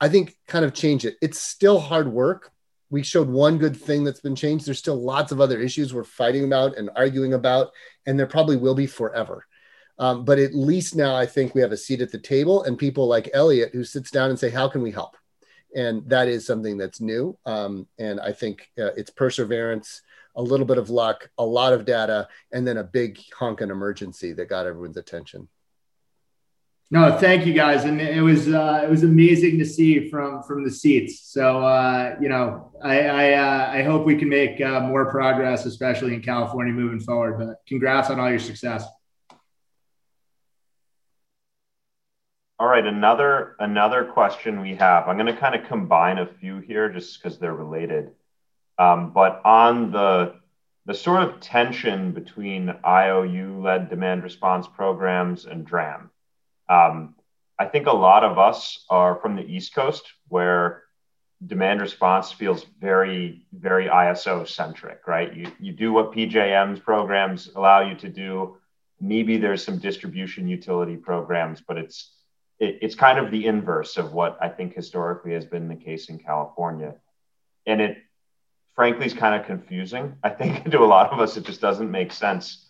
[0.00, 1.16] I think kind of change it.
[1.20, 2.52] It's still hard work.
[2.90, 4.66] We showed one good thing that's been changed.
[4.66, 7.72] There's still lots of other issues we're fighting about and arguing about,
[8.06, 9.44] and there probably will be forever.
[9.98, 12.78] Um, but at least now I think we have a seat at the table and
[12.78, 15.16] people like Elliot who sits down and say, how can we help?
[15.74, 17.36] And that is something that's new.
[17.44, 20.02] Um, and I think uh, it's perseverance,
[20.36, 24.32] a little bit of luck, a lot of data, and then a big honking emergency
[24.34, 25.48] that got everyone's attention.
[26.88, 30.62] No, thank you guys, and it was uh, it was amazing to see from from
[30.62, 31.20] the seats.
[31.32, 35.66] So uh, you know, I I, uh, I, hope we can make uh, more progress,
[35.66, 37.38] especially in California moving forward.
[37.38, 38.84] But congrats on all your success.
[42.60, 45.08] All right, another another question we have.
[45.08, 48.12] I'm going to kind of combine a few here just because they're related.
[48.78, 50.34] Um, but on the
[50.84, 56.10] the sort of tension between IOU-led demand response programs and DRAM,
[56.68, 57.16] um,
[57.58, 60.84] I think a lot of us are from the East Coast where
[61.44, 65.34] demand response feels very very ISO centric, right?
[65.34, 68.58] You you do what PJM's programs allow you to do.
[69.00, 72.12] Maybe there's some distribution utility programs, but it's
[72.58, 76.08] it, it's kind of the inverse of what I think historically has been the case
[76.08, 76.94] in California.
[77.66, 77.98] And it
[78.76, 80.16] frankly is kind of confusing.
[80.22, 82.64] I think to a lot of us, it just doesn't make sense.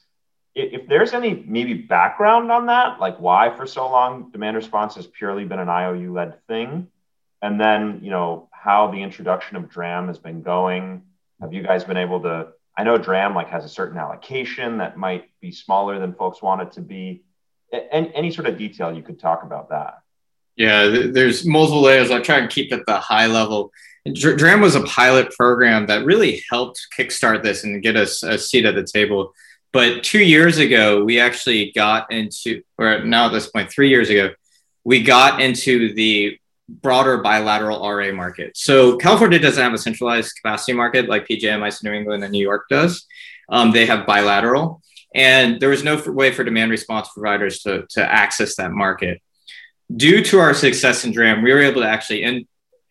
[0.54, 5.06] If there's any maybe background on that, like why for so long demand response has
[5.06, 6.86] purely been an IOU led thing,
[7.42, 11.02] and then you know how the introduction of DRAM has been going.
[11.42, 12.48] Have you guys been able to?
[12.78, 16.62] I know DRAM like has a certain allocation that might be smaller than folks want
[16.62, 17.22] it to be
[17.72, 19.98] any, any sort of detail you could talk about that.
[20.56, 22.10] Yeah, there's multiple layers.
[22.10, 23.72] I'll try and keep it the high level.
[24.10, 28.64] DRAM was a pilot program that really helped kickstart this and get us a seat
[28.64, 29.34] at the table.
[29.72, 34.08] But two years ago, we actually got into, or now at this point, three years
[34.08, 34.30] ago,
[34.84, 36.38] we got into the
[36.68, 38.56] broader bilateral RA market.
[38.56, 42.42] So California doesn't have a centralized capacity market like PJM, ISO New England, and New
[42.42, 43.06] York does.
[43.48, 44.82] Um, they have bilateral.
[45.14, 49.20] And there was no way for demand response providers to, to access that market.
[49.94, 52.46] Due to our success in DRAM, we were able to actually in,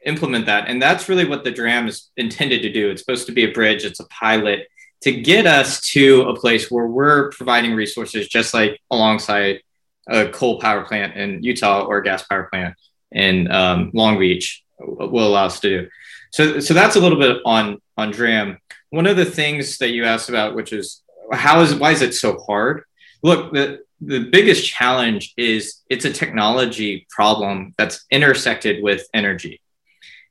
[0.06, 0.70] implement that.
[0.70, 2.90] And that's really what the DRAM is intended to do.
[2.90, 4.68] It's supposed to be a bridge, it's a pilot
[5.02, 9.62] to get us to a place where we're providing resources just like alongside
[10.08, 12.76] a coal power plant in Utah or a gas power plant
[13.12, 15.90] in um, Long Beach will allow us to do.
[16.32, 18.58] So, so that's a little bit on on DRAM.
[18.90, 22.14] One of the things that you asked about, which is how is why is it
[22.14, 22.84] so hard?
[23.24, 29.62] Look, the the biggest challenge is it's a technology problem that's intersected with energy,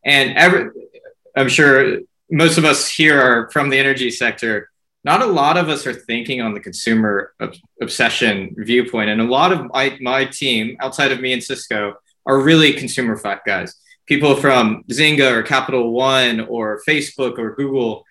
[0.04, 0.70] and every,
[1.36, 2.00] I'm sure
[2.30, 4.70] most of us here are from the energy sector.
[5.02, 7.34] Not a lot of us are thinking on the consumer
[7.80, 11.94] obsession viewpoint, and a lot of my, my team outside of me and Cisco
[12.26, 13.74] are really consumer guys.
[14.06, 18.04] People from Zynga or Capital One or Facebook or Google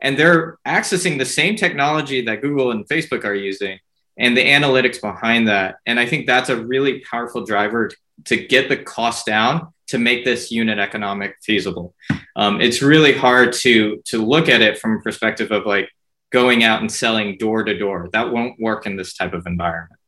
[0.00, 3.78] and they're accessing the same technology that Google and Facebook are using
[4.18, 5.76] and the analytics behind that.
[5.86, 7.90] And I think that's a really powerful driver
[8.24, 11.94] to get the cost down to make this unit economic feasible.
[12.36, 15.88] Um, it's really hard to to look at it from a perspective of like
[16.30, 18.08] going out and selling door to door.
[18.12, 19.98] That won't work in this type of environment.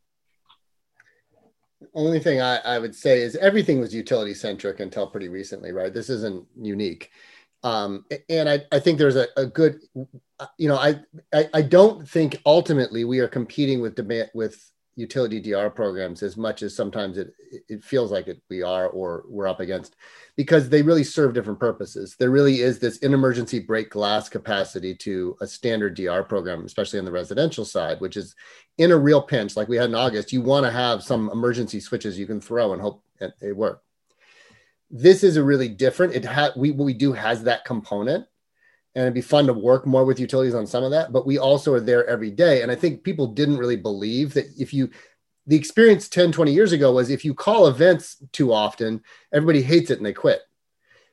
[1.95, 5.93] Only thing I, I would say is everything was utility centric until pretty recently, right?
[5.93, 7.11] This isn't unique.
[7.63, 9.81] Um, and I, I think there's a, a good,
[10.57, 11.01] you know, I,
[11.33, 16.37] I, I don't think ultimately we are competing with demand with utility DR programs as
[16.37, 17.33] much as sometimes it
[17.69, 19.97] it feels like it we are or we're up against
[20.37, 22.17] because they really serve different purposes.
[22.19, 26.99] There really is this in emergency break glass capacity to a standard DR program, especially
[26.99, 28.35] on the residential side, which is
[28.79, 30.33] in a real pinch like we had in August.
[30.33, 33.83] You want to have some emergency switches you can throw and hope it work
[34.91, 38.27] this is a really different it had we we do has that component.
[38.97, 41.39] And it'd be fun to work more with utilities on some of that but we
[41.39, 42.63] also are there every day.
[42.63, 44.91] And i think people didn't really believe that if you
[45.47, 49.91] the experience 10 20 years ago was if you call events too often everybody hates
[49.91, 50.43] it and they quit.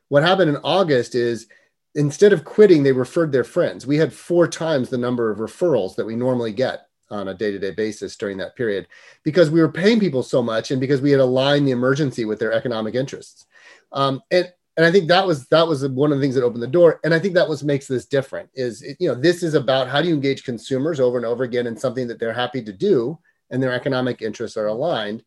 [0.10, 1.48] What happened in august is
[1.94, 3.86] instead of quitting they referred their friends.
[3.86, 7.72] We had four times the number of referrals that we normally get on a day-to-day
[7.72, 8.88] basis during that period
[9.24, 12.38] because we were paying people so much and because we had aligned the emergency with
[12.40, 13.46] their economic interests
[13.92, 16.62] um, and and I think that was that was one of the things that opened
[16.62, 17.00] the door.
[17.04, 18.50] And I think that was makes this different.
[18.54, 21.44] Is it, you know this is about how do you engage consumers over and over
[21.44, 23.18] again in something that they're happy to do
[23.50, 25.24] and their economic interests are aligned.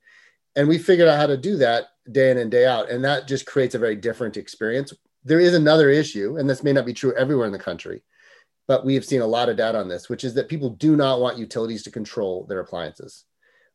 [0.57, 2.91] And we figured out how to do that day in and day out.
[2.91, 4.93] And that just creates a very different experience.
[5.25, 8.03] There is another issue, and this may not be true everywhere in the country,
[8.67, 10.97] but we have seen a lot of data on this, which is that people do
[10.97, 13.25] not want utilities to control their appliances.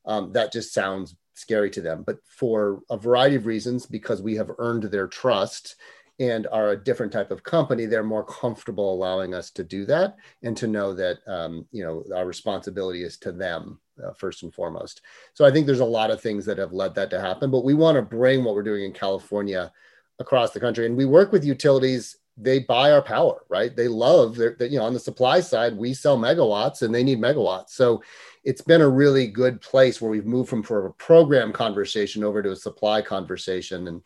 [0.05, 2.03] Um, that just sounds scary to them.
[2.05, 5.75] But for a variety of reasons, because we have earned their trust
[6.19, 10.15] and are a different type of company, they're more comfortable allowing us to do that
[10.43, 14.53] and to know that um, you know our responsibility is to them uh, first and
[14.53, 15.01] foremost.
[15.33, 17.51] So I think there's a lot of things that have led that to happen.
[17.51, 19.71] But we want to bring what we're doing in California
[20.19, 22.17] across the country, and we work with utilities.
[22.37, 23.73] They buy our power, right?
[23.73, 27.21] They love their, you know, on the supply side, we sell megawatts and they need
[27.21, 27.69] megawatts.
[27.69, 28.03] So
[28.45, 32.43] it's been a really good place where we've moved from for a program conversation over
[32.43, 33.87] to a supply conversation.
[33.87, 34.01] And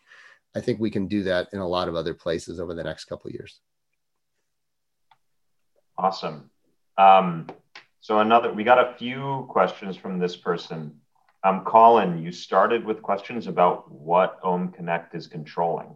[0.55, 3.05] i think we can do that in a lot of other places over the next
[3.05, 3.59] couple years.
[5.97, 6.49] Awesome.
[6.97, 7.47] Um,
[7.99, 10.95] so another we got a few questions from this person.
[11.43, 15.95] Um, colin you started with questions about what OhmConnect is controlling.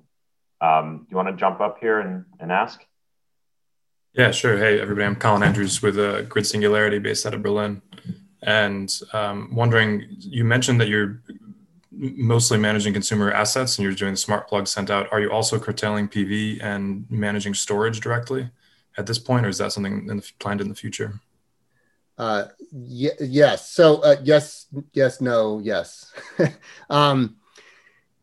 [0.60, 2.86] Um, do you want to jump up here and, and ask?
[4.14, 4.58] Yeah sure.
[4.58, 5.06] Hey everybody.
[5.06, 7.82] I'm colin andrews with uh, grid singularity based out of berlin
[8.46, 11.22] and um, wondering, you mentioned that you're
[11.92, 15.12] mostly managing consumer assets and you're doing smart plug sent out.
[15.12, 18.50] Are you also curtailing PV and managing storage directly
[18.98, 21.20] at this point, or is that something in the, planned in the future?
[22.18, 23.72] Uh, y- yes.
[23.72, 26.12] So uh, yes, yes, no, yes.
[26.90, 27.38] um,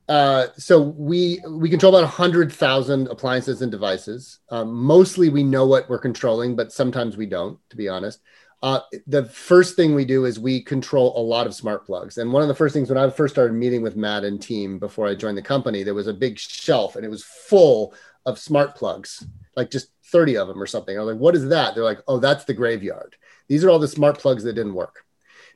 [0.08, 4.40] uh, so we we control about hundred thousand appliances and devices.
[4.50, 7.58] Um, mostly, we know what we're controlling, but sometimes we don't.
[7.70, 8.20] To be honest,
[8.62, 12.18] uh, the first thing we do is we control a lot of smart plugs.
[12.18, 14.78] And one of the first things when I first started meeting with Matt and team
[14.78, 17.94] before I joined the company, there was a big shelf and it was full
[18.26, 20.96] of smart plugs, like just 30 of them or something.
[20.96, 21.74] I was like, what is that?
[21.74, 23.16] They're like, oh, that's the graveyard.
[23.48, 25.04] These are all the smart plugs that didn't work.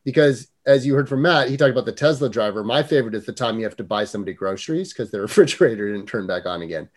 [0.02, 2.64] Because as you heard from Matt, he talked about the Tesla driver.
[2.64, 6.08] My favorite is the time you have to buy somebody groceries because their refrigerator didn't
[6.08, 6.88] turn back on again.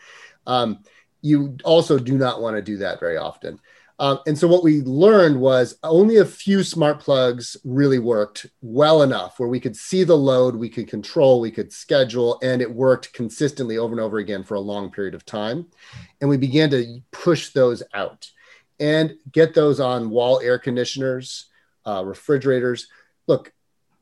[0.46, 0.84] Um,
[1.22, 3.60] you also do not want to do that very often.
[4.00, 9.02] Um, and so what we learned was only a few smart plugs really worked well
[9.02, 12.72] enough where we could see the load, we could control, we could schedule, and it
[12.72, 15.66] worked consistently over and over again for a long period of time.
[16.22, 18.30] And we began to push those out
[18.80, 21.48] and get those on wall air conditioners,
[21.86, 22.88] uh, refrigerators.
[23.26, 23.52] Look,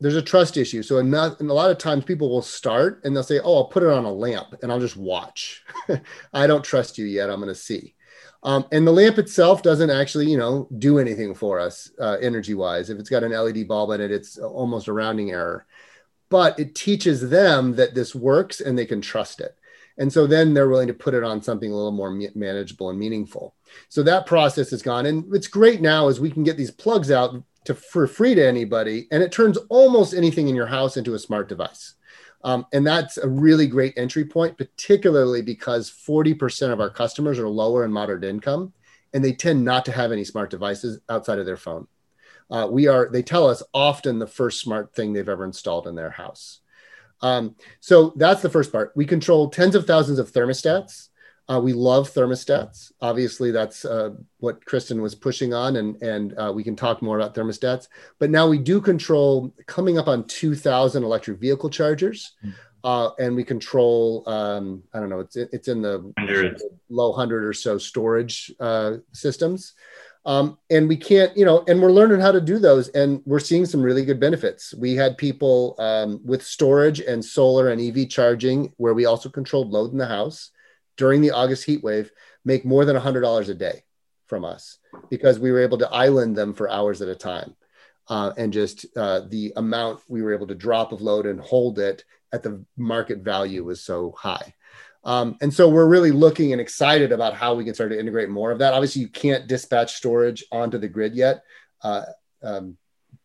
[0.01, 0.83] there's a trust issue.
[0.83, 3.89] So a lot of times people will start and they'll say, "Oh, I'll put it
[3.89, 5.63] on a lamp and I'll just watch."
[6.33, 7.29] I don't trust you yet.
[7.29, 7.95] I'm going to see.
[8.45, 12.53] Um, and the lamp itself doesn't actually, you know, do anything for us uh, energy
[12.53, 12.91] wise.
[12.91, 15.65] If it's got an LED bulb in it, it's almost a rounding error.
[16.29, 19.57] But it teaches them that this works and they can trust it.
[19.97, 22.99] And so then they're willing to put it on something a little more manageable and
[22.99, 23.55] meaningful.
[23.89, 25.07] So that process has gone.
[25.07, 28.47] And it's great now as we can get these plugs out to for free to
[28.47, 31.95] anybody, and it turns almost anything in your house into a smart device.
[32.45, 37.49] Um, and that's a really great entry point, particularly because 40% of our customers are
[37.49, 38.71] lower and moderate income,
[39.15, 41.87] and they tend not to have any smart devices outside of their phone.
[42.51, 45.95] Uh, we are, they tell us often the first smart thing they've ever installed in
[45.95, 46.59] their house.
[47.21, 48.91] Um, so that's the first part.
[48.95, 51.09] We control tens of thousands of thermostats.
[51.47, 52.91] Uh, we love thermostats.
[53.01, 57.19] Obviously, that's uh, what Kristen was pushing on, and and uh, we can talk more
[57.19, 57.87] about thermostats.
[58.17, 62.51] But now we do control coming up on 2,000 electric vehicle chargers, hmm.
[62.83, 66.61] uh, and we control um, I don't know it's it's in the 100.
[66.89, 69.73] low hundred or so storage uh, systems.
[70.27, 73.37] Um, and we can't, you know, and we're learning how to do those, and we're
[73.37, 74.73] seeing some really good benefits.
[74.73, 79.69] We had people um, with storage and solar and EV charging, where we also controlled
[79.69, 80.49] load in the house
[80.97, 82.11] during the August heat wave
[82.43, 83.83] make more than $100 a day
[84.27, 84.79] from us
[85.09, 87.55] because we were able to island them for hours at a time.
[88.07, 91.79] Uh, and just uh, the amount we were able to drop of load and hold
[91.79, 94.53] it at the market value was so high.
[95.03, 98.29] Um, and so we're really looking and excited about how we can start to integrate
[98.29, 98.73] more of that.
[98.73, 101.43] Obviously, you can't dispatch storage onto the grid yet,
[101.83, 102.03] uh,
[102.41, 102.77] um,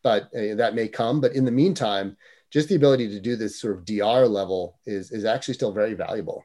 [0.03, 1.21] but uh, that may come.
[1.21, 2.17] But in the meantime,
[2.51, 5.95] just the ability to do this sort of DR level is, is actually still very
[5.95, 6.45] valuable.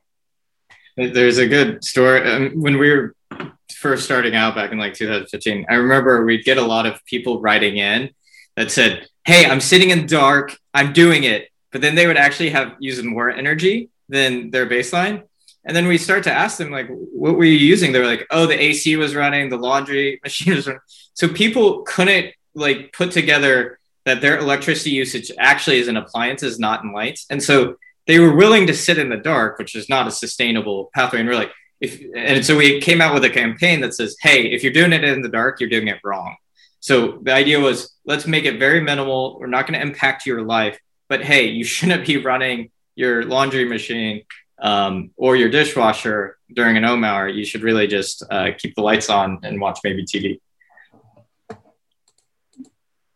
[0.98, 2.22] There's a good story.
[2.22, 3.16] Um, when we were
[3.74, 7.42] first starting out back in like 2015, I remember we'd get a lot of people
[7.42, 8.12] writing in
[8.56, 11.50] that said, Hey, I'm sitting in the dark, I'm doing it.
[11.72, 15.24] But then they would actually have used more energy than their baseline.
[15.66, 17.92] And then we start to ask them, like, what were you using?
[17.92, 20.82] They were like, oh, the AC was running, the laundry machine was running.
[21.16, 26.84] So people couldn't like put together that their electricity usage actually is in appliances, not
[26.84, 27.26] in lights.
[27.30, 27.76] And so
[28.08, 31.20] they were willing to sit in the dark, which is not a sustainable pathway.
[31.20, 31.52] And we're like,
[31.82, 34.94] if, and so we came out with a campaign that says, hey, if you're doing
[34.94, 36.36] it in the dark, you're doing it wrong.
[36.80, 39.40] So the idea was let's make it very minimal.
[39.40, 40.80] We're not going to impact your life,
[41.10, 44.24] but hey, you shouldn't be running your laundry machine
[44.60, 47.28] um, or your dishwasher during an ohm hour.
[47.28, 50.40] You should really just uh, keep the lights on and watch maybe TV.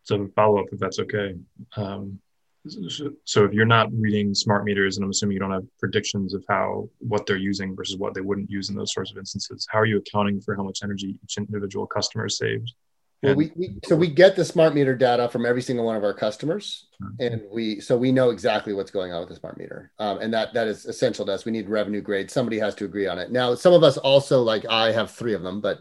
[0.04, 1.36] So follow up, if that's okay.
[1.78, 2.20] Um,
[2.68, 6.44] so if you're not reading smart meters, and I'm assuming you don't have predictions of
[6.50, 9.80] how what they're using versus what they wouldn't use in those sorts of instances, how
[9.80, 12.76] are you accounting for how much energy each individual customer saves?
[13.22, 16.06] Well, we, we, so we get the smart meter data from every single one of
[16.06, 16.88] our customers,
[17.20, 20.34] and we so we know exactly what's going on with the smart meter, um, and
[20.34, 21.44] that that is essential to us.
[21.44, 22.32] We need revenue grade.
[22.32, 23.30] Somebody has to agree on it.
[23.30, 25.80] Now, some of us also like I have three of them, but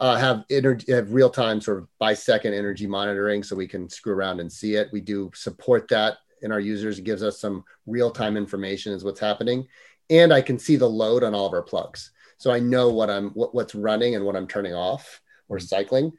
[0.00, 3.88] uh, have energy have real time sort of by second energy monitoring, so we can
[3.88, 4.88] screw around and see it.
[4.92, 6.98] We do support that in our users.
[6.98, 9.68] It gives us some real time information as what's happening,
[10.08, 13.10] and I can see the load on all of our plugs, so I know what
[13.10, 16.12] I'm what, what's running and what I'm turning off or cycling.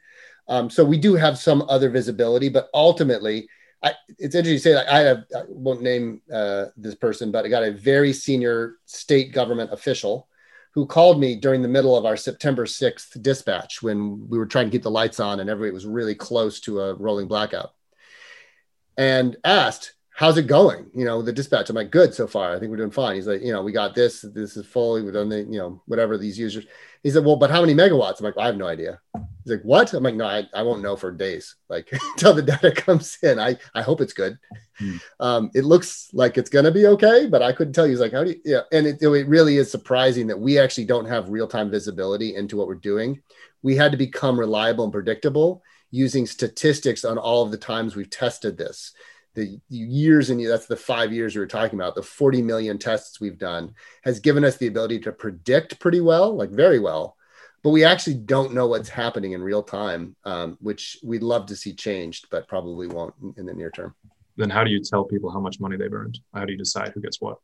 [0.48, 3.48] Um, so we do have some other visibility, but ultimately,
[3.82, 7.44] I, it's interesting to say that I have I won't name uh, this person, but
[7.44, 10.28] I got a very senior state government official
[10.74, 14.66] who called me during the middle of our September 6th dispatch when we were trying
[14.66, 17.72] to keep the lights on and everybody was really close to a rolling blackout
[18.96, 20.88] and asked, How's it going?
[20.94, 21.68] You know, the dispatch.
[21.68, 22.54] I'm like, Good so far.
[22.54, 23.16] I think we're doing fine.
[23.16, 24.20] He's like, You know, we got this.
[24.20, 26.64] This is fully, we've done the, you know, whatever these users.
[27.02, 28.20] He said, Well, but how many megawatts?
[28.20, 29.00] I'm like, well, I have no idea.
[29.14, 29.92] He's like, What?
[29.92, 31.56] I'm like, No, I, I won't know for days.
[31.68, 33.40] Like, until the data comes in.
[33.40, 34.38] I, I hope it's good.
[34.78, 34.96] Hmm.
[35.18, 37.90] Um, it looks like it's going to be okay, but I couldn't tell you.
[37.90, 38.60] He's like, How do you, yeah.
[38.70, 42.56] And it, it really is surprising that we actually don't have real time visibility into
[42.56, 43.20] what we're doing.
[43.62, 48.08] We had to become reliable and predictable using statistics on all of the times we've
[48.08, 48.92] tested this
[49.34, 53.20] the years and that's the five years we were talking about the 40 million tests
[53.20, 53.74] we've done
[54.04, 57.16] has given us the ability to predict pretty well like very well
[57.62, 61.56] but we actually don't know what's happening in real time um, which we'd love to
[61.56, 63.94] see changed but probably won't in the near term.
[64.36, 66.18] Then how do you tell people how much money they've earned?
[66.34, 67.38] How do you decide who gets what?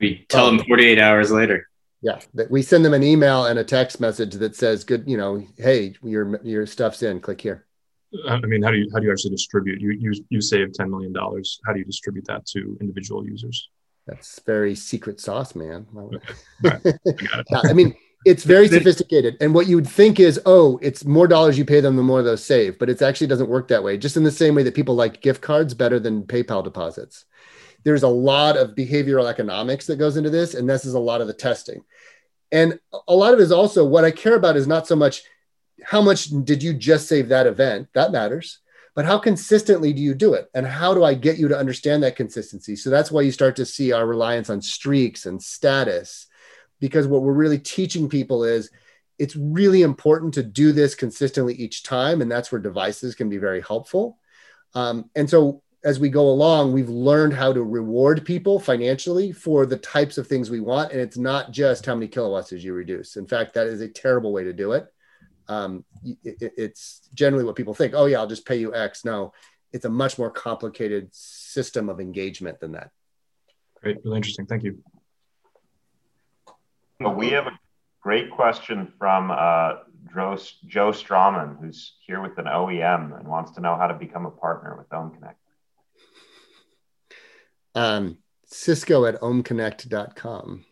[0.00, 1.68] We tell them 48 hours later.
[2.02, 2.20] Yeah
[2.50, 5.94] we send them an email and a text message that says good you know hey
[6.02, 7.20] your your stuff's in.
[7.20, 7.66] Click here
[8.28, 9.80] I mean, how do you how do you actually distribute?
[9.80, 11.60] You you you save ten million dollars.
[11.66, 13.68] How do you distribute that to individual users?
[14.06, 15.86] That's very secret sauce, man.
[16.64, 16.80] I,
[17.52, 17.94] I mean,
[18.24, 19.36] it's very sophisticated.
[19.40, 22.22] And what you would think is, oh, it's more dollars you pay them, the more
[22.22, 22.78] those save.
[22.78, 23.96] But it actually doesn't work that way.
[23.96, 27.24] Just in the same way that people like gift cards better than PayPal deposits.
[27.84, 31.20] There's a lot of behavioral economics that goes into this, and this is a lot
[31.20, 31.84] of the testing.
[32.50, 35.22] And a lot of it is also what I care about is not so much
[35.82, 37.88] how much did you just save that event?
[37.94, 38.60] That matters.
[38.94, 40.48] But how consistently do you do it?
[40.54, 42.76] And how do I get you to understand that consistency?
[42.76, 46.26] So that's why you start to see our reliance on streaks and status,
[46.80, 48.70] because what we're really teaching people is
[49.18, 52.22] it's really important to do this consistently each time.
[52.22, 54.18] And that's where devices can be very helpful.
[54.74, 59.66] Um, and so as we go along, we've learned how to reward people financially for
[59.66, 60.92] the types of things we want.
[60.92, 63.16] And it's not just how many kilowatts did you reduce.
[63.16, 64.86] In fact, that is a terrible way to do it
[65.48, 67.94] um, it, it's generally what people think.
[67.94, 69.04] Oh yeah, I'll just pay you X.
[69.04, 69.32] No,
[69.72, 72.90] it's a much more complicated system of engagement than that.
[73.82, 74.46] Great, really interesting.
[74.46, 74.82] Thank you.
[77.00, 77.58] Well, we have a
[78.00, 79.74] great question from uh,
[80.14, 84.26] Joe, Joe Strawman, who's here with an OEM and wants to know how to become
[84.26, 85.34] a partner with OhmConnect.
[87.74, 90.64] Um, Cisco at ohmconnect.com and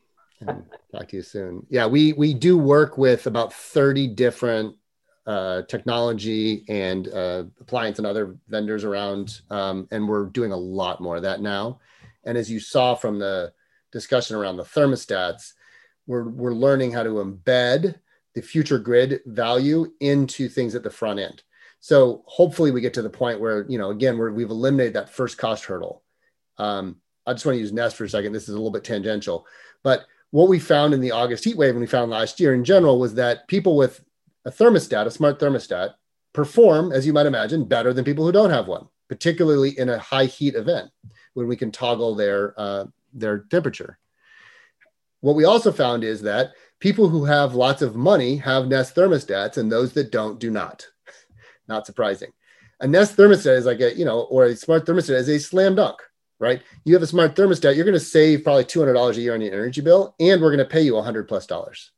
[0.47, 1.66] talk to you soon.
[1.68, 4.76] Yeah, we we do work with about 30 different
[5.26, 11.01] uh, technology and uh, appliance and other vendors around, um, and we're doing a lot
[11.01, 11.80] more of that now.
[12.24, 13.53] And as you saw from the
[13.93, 15.53] discussion around the thermostats,
[16.07, 17.97] we're we're learning how to embed
[18.34, 21.43] the future grid value into things at the front end.
[21.80, 25.11] So hopefully we get to the point where you know again we we've eliminated that
[25.11, 26.03] first cost hurdle.
[26.59, 28.32] Um, I just want to use Nest for a second.
[28.32, 29.47] This is a little bit tangential,
[29.82, 32.64] but what we found in the August heat wave and we found last year in
[32.64, 34.03] general was that people with
[34.47, 35.93] a thermostat, a smart thermostat,
[36.33, 39.99] perform, as you might imagine, better than people who don't have one, particularly in a
[39.99, 40.91] high heat event
[41.35, 43.99] when we can toggle their, uh, their temperature.
[45.20, 49.59] What we also found is that people who have lots of money have Nest thermostats,
[49.59, 50.87] and those that don't do not.
[51.68, 52.33] not surprising.
[52.80, 55.74] A Nest thermostat is like a, you know, or a smart thermostat is a slam
[55.74, 56.01] dunk
[56.43, 56.61] right?
[56.84, 59.55] You have a smart thermostat, you're going to save probably $200 a year on your
[59.55, 61.93] energy bill, and we're going to pay you 100 plus dollars.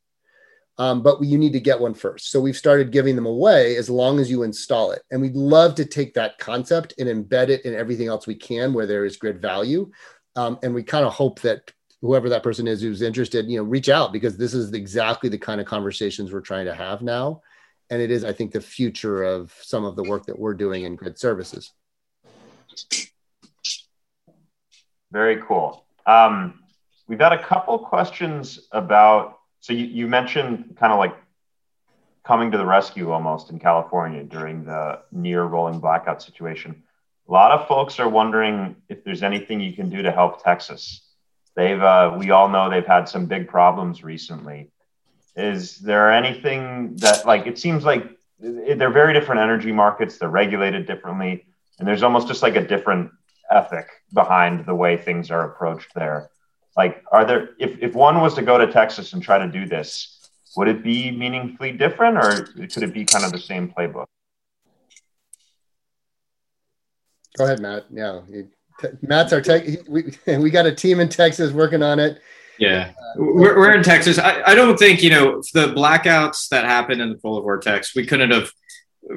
[0.77, 2.31] Um, but you need to get one first.
[2.31, 5.01] So we've started giving them away as long as you install it.
[5.09, 8.73] And we'd love to take that concept and embed it in everything else we can
[8.73, 9.89] where there is grid value.
[10.35, 11.71] Um, and we kind of hope that
[12.01, 15.37] whoever that person is who's interested, you know, reach out because this is exactly the
[15.37, 17.41] kind of conversations we're trying to have now.
[17.89, 20.83] and it is, I think, the future of some of the work that we're doing
[20.83, 21.71] in grid services.
[25.15, 25.85] Very cool.
[26.05, 26.59] Um,
[27.07, 29.39] we've got a couple questions about.
[29.61, 31.15] So you, you mentioned kind of like
[32.25, 36.83] coming to the rescue almost in California during the near rolling blackout situation.
[37.29, 41.07] A lot of folks are wondering if there's anything you can do to help Texas.
[41.55, 44.69] They've, uh, we all know they've had some big problems recently.
[45.37, 48.03] Is there anything that, like, it seems like
[48.37, 51.45] they're very different energy markets, they're regulated differently,
[51.79, 53.11] and there's almost just like a different
[53.49, 56.31] ethic behind the way things are approached there.
[56.75, 59.67] Like, are there, if, if one was to go to Texas and try to do
[59.67, 64.07] this, would it be meaningfully different or could it be kind of the same playbook?
[67.37, 67.85] Go ahead, Matt.
[67.91, 68.21] Yeah,
[69.01, 69.65] Matt's our tech.
[69.87, 72.21] We we got a team in Texas working on it.
[72.57, 74.17] Yeah, we're, we're in Texas.
[74.17, 77.93] I, I don't think you know the blackouts that happened in the polar vortex.
[77.93, 78.51] We couldn't have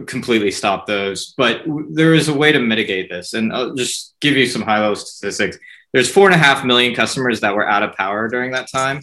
[0.06, 3.34] completely stop those, but there is a way to mitigate this.
[3.34, 5.58] And I'll just give you some high level statistics.
[5.92, 9.00] There's four and a half million customers that were out of power during that time,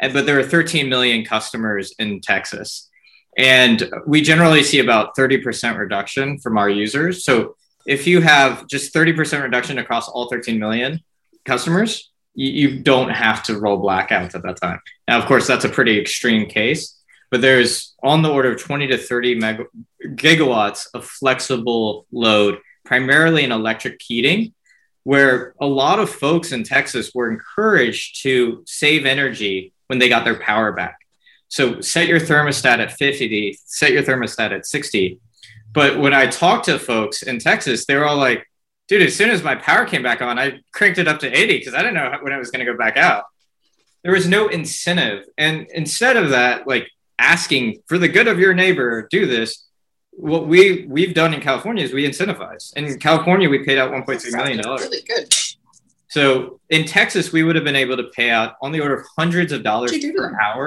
[0.00, 2.90] and but there are 13 million customers in Texas,
[3.38, 7.24] and we generally see about 30% reduction from our users.
[7.24, 7.56] So
[7.86, 11.00] if you have just 30% reduction across all 13 million
[11.44, 14.80] customers, you, you don't have to roll blackouts at that time.
[15.06, 16.98] Now, of course, that's a pretty extreme case,
[17.34, 19.64] but there's on the order of 20 to 30 mega,
[20.04, 24.54] gigawatts of flexible load, primarily in electric heating,
[25.02, 30.22] where a lot of folks in Texas were encouraged to save energy when they got
[30.22, 30.96] their power back.
[31.48, 35.18] So set your thermostat at 50, set your thermostat at 60,
[35.72, 38.48] but when I talked to folks in Texas, they were all like,
[38.86, 41.58] dude, as soon as my power came back on, I cranked it up to 80
[41.58, 43.24] because I didn't know when it was going to go back out.
[44.04, 45.24] There was no incentive.
[45.36, 46.88] And instead of that, like
[47.18, 49.66] asking for the good of your neighbor, do this.
[50.10, 52.72] What we we've done in California is we incentivize.
[52.76, 54.82] In California, we paid out 1.3 million dollars.
[54.82, 55.34] Really good.
[56.08, 59.06] So in Texas, we would have been able to pay out on the order of
[59.18, 60.66] hundreds of dollars per hour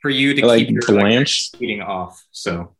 [0.00, 1.24] for you to like keep your
[1.58, 2.22] heating off.
[2.32, 2.74] So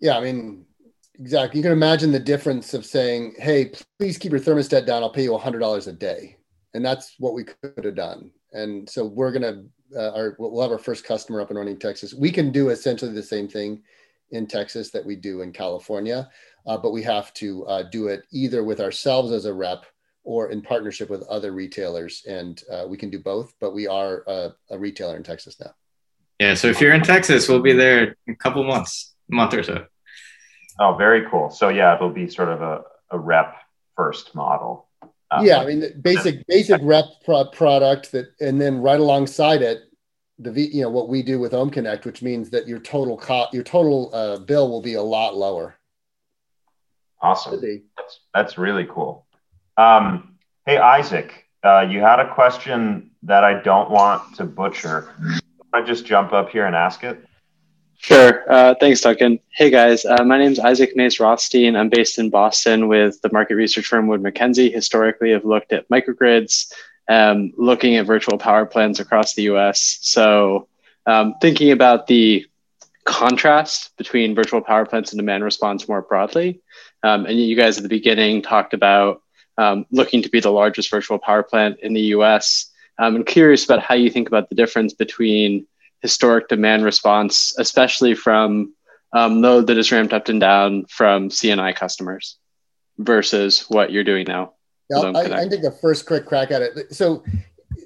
[0.00, 0.66] yeah, I mean,
[1.14, 1.58] exactly.
[1.58, 5.02] You can imagine the difference of saying, "Hey, please keep your thermostat down.
[5.02, 6.36] I'll pay you hundred dollars a day,"
[6.74, 8.30] and that's what we could have done.
[8.52, 9.64] And so we're gonna,
[9.96, 12.14] uh, our, we'll have our first customer up and running in Texas.
[12.14, 13.82] We can do essentially the same thing
[14.30, 16.28] in Texas that we do in California,
[16.66, 19.84] uh, but we have to uh, do it either with ourselves as a rep
[20.24, 22.24] or in partnership with other retailers.
[22.26, 25.74] And uh, we can do both, but we are a, a retailer in Texas now.
[26.40, 26.54] Yeah.
[26.54, 29.62] So if you're in Texas, we'll be there in a couple months, a month or
[29.62, 29.86] so.
[30.80, 31.50] Oh, very cool.
[31.50, 33.54] So yeah, it'll be sort of a, a rep
[33.96, 34.88] first model.
[35.30, 39.82] Um, yeah, I mean, basic basic rep pro- product that, and then right alongside it,
[40.38, 43.48] the v, you know what we do with OhmConnect, which means that your total co-
[43.52, 45.76] your total uh, bill will be a lot lower.
[47.20, 47.60] Awesome.
[47.96, 49.26] That's, that's really cool.
[49.76, 55.14] Um, hey Isaac, uh, you had a question that I don't want to butcher.
[55.72, 57.24] I just jump up here and ask it.
[58.04, 58.44] Sure.
[58.52, 59.40] Uh, thanks, Duncan.
[59.48, 60.04] Hey, guys.
[60.04, 61.74] Uh, my name is Isaac Maze-Rothstein.
[61.74, 64.68] I'm based in Boston with the market research firm Wood Mackenzie.
[64.68, 66.70] Historically, I've looked at microgrids,
[67.08, 70.00] um, looking at virtual power plants across the US.
[70.02, 70.68] So,
[71.06, 72.44] um, thinking about the
[73.04, 76.60] contrast between virtual power plants and demand response more broadly.
[77.02, 79.22] Um, and you guys at the beginning talked about
[79.56, 82.70] um, looking to be the largest virtual power plant in the US.
[82.98, 85.66] Um, I'm curious about how you think about the difference between
[86.04, 88.74] historic demand response, especially from
[89.14, 92.36] um, load that is ramped up and down from C&I customers
[92.98, 94.52] versus what you're doing now.
[94.90, 96.94] Yeah, I, I take a first quick crack at it.
[96.94, 97.24] So,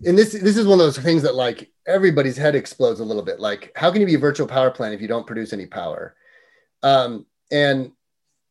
[0.05, 3.23] and this this is one of those things that like everybody's head explodes a little
[3.23, 3.39] bit.
[3.39, 6.17] Like, how can you be a virtual power plant if you don't produce any power?
[6.83, 7.93] Um, and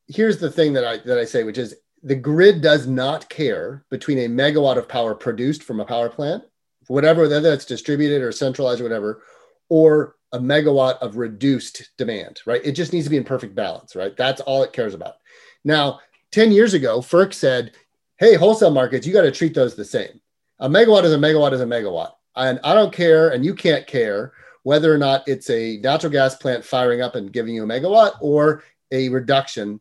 [0.07, 3.84] here's the thing that I that I say, which is the grid does not care
[3.91, 6.45] between a megawatt of power produced from a power plant,
[6.88, 9.24] whatever whether that's distributed or centralized or whatever,
[9.70, 12.61] or a megawatt of reduced demand, right?
[12.63, 14.15] It just needs to be in perfect balance, right?
[14.15, 15.15] That's all it cares about.
[15.63, 15.99] Now,
[16.32, 17.72] 10 years ago, FERC said,
[18.18, 20.20] hey, wholesale markets, you got to treat those the same.
[20.59, 22.11] A megawatt is a megawatt is a megawatt.
[22.36, 26.36] And I don't care, and you can't care whether or not it's a natural gas
[26.36, 29.80] plant firing up and giving you a megawatt or a reduction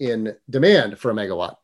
[0.00, 1.56] in demand for a megawatt.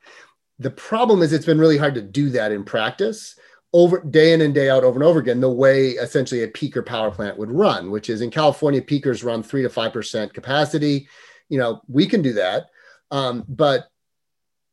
[0.58, 3.38] The problem is it's been really hard to do that in practice
[3.74, 6.84] over day in and day out over and over again the way essentially a peaker
[6.84, 11.08] power plant would run which is in california peakers run 3 to 5% capacity.
[11.50, 12.70] You know we can do that
[13.10, 13.90] um, but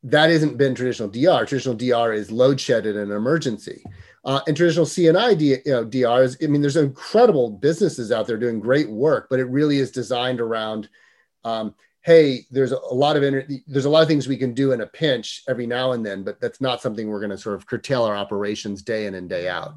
[0.04, 3.84] that hasn't been traditional dr traditional dr is load shed in an emergency.
[4.24, 8.38] Uh, and traditional C&I D, you know, DRs, I mean, there's incredible businesses out there
[8.38, 10.90] doing great work, but it really is designed around,
[11.44, 13.22] um, hey, there's a, lot of
[13.68, 16.24] there's a lot of things we can do in a pinch every now and then,
[16.24, 19.30] but that's not something we're going to sort of curtail our operations day in and
[19.30, 19.76] day out.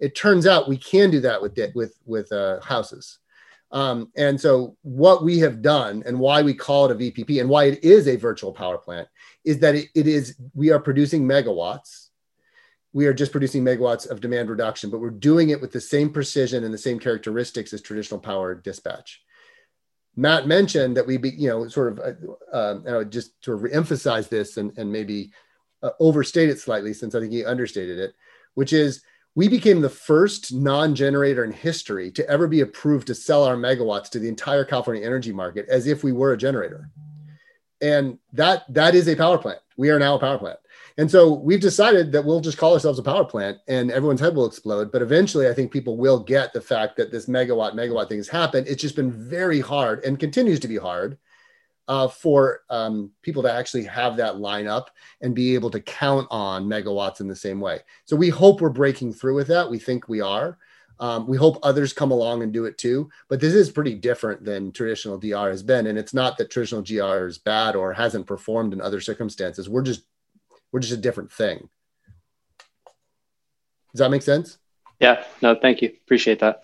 [0.00, 3.18] It turns out we can do that with with with uh, houses.
[3.70, 7.50] Um, and so, what we have done and why we call it a VPP and
[7.50, 9.08] why it is a virtual power plant
[9.44, 12.06] is that it, it is we are producing megawatts.
[12.94, 16.10] We are just producing megawatts of demand reduction, but we're doing it with the same
[16.10, 19.20] precision and the same characteristics as traditional power dispatch.
[20.18, 23.42] Matt mentioned that we, be, you know, sort of, uh, um, and I would just
[23.44, 25.30] sort of emphasize this and, and maybe
[25.80, 28.14] uh, overstate it slightly since I think he understated it,
[28.54, 29.02] which is
[29.36, 34.10] we became the first non-generator in history to ever be approved to sell our megawatts
[34.10, 36.90] to the entire California energy market as if we were a generator.
[37.80, 39.60] And that that is a power plant.
[39.76, 40.58] We are now a power plant.
[40.98, 44.34] And so we've decided that we'll just call ourselves a power plant and everyone's head
[44.34, 44.90] will explode.
[44.90, 48.28] But eventually, I think people will get the fact that this megawatt, megawatt thing has
[48.28, 48.66] happened.
[48.66, 51.16] It's just been very hard and continues to be hard
[51.86, 54.90] uh, for um, people to actually have that line up
[55.20, 57.78] and be able to count on megawatts in the same way.
[58.04, 59.70] So we hope we're breaking through with that.
[59.70, 60.58] We think we are.
[61.00, 63.08] Um, we hope others come along and do it too.
[63.28, 66.82] But this is pretty different than traditional DR has been, and it's not that traditional
[66.82, 69.68] DR is bad or hasn't performed in other circumstances.
[69.68, 70.02] We're just
[70.72, 71.68] we're just a different thing.
[73.92, 74.58] Does that make sense?
[75.00, 75.24] Yeah.
[75.42, 75.54] No.
[75.54, 75.92] Thank you.
[76.04, 76.62] Appreciate that.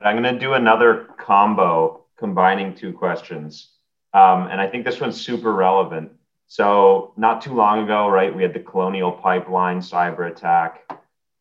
[0.00, 3.72] I'm going to do another combo combining two questions.
[4.12, 6.12] Um, and I think this one's super relevant.
[6.48, 10.90] So, not too long ago, right, we had the Colonial Pipeline cyber attack.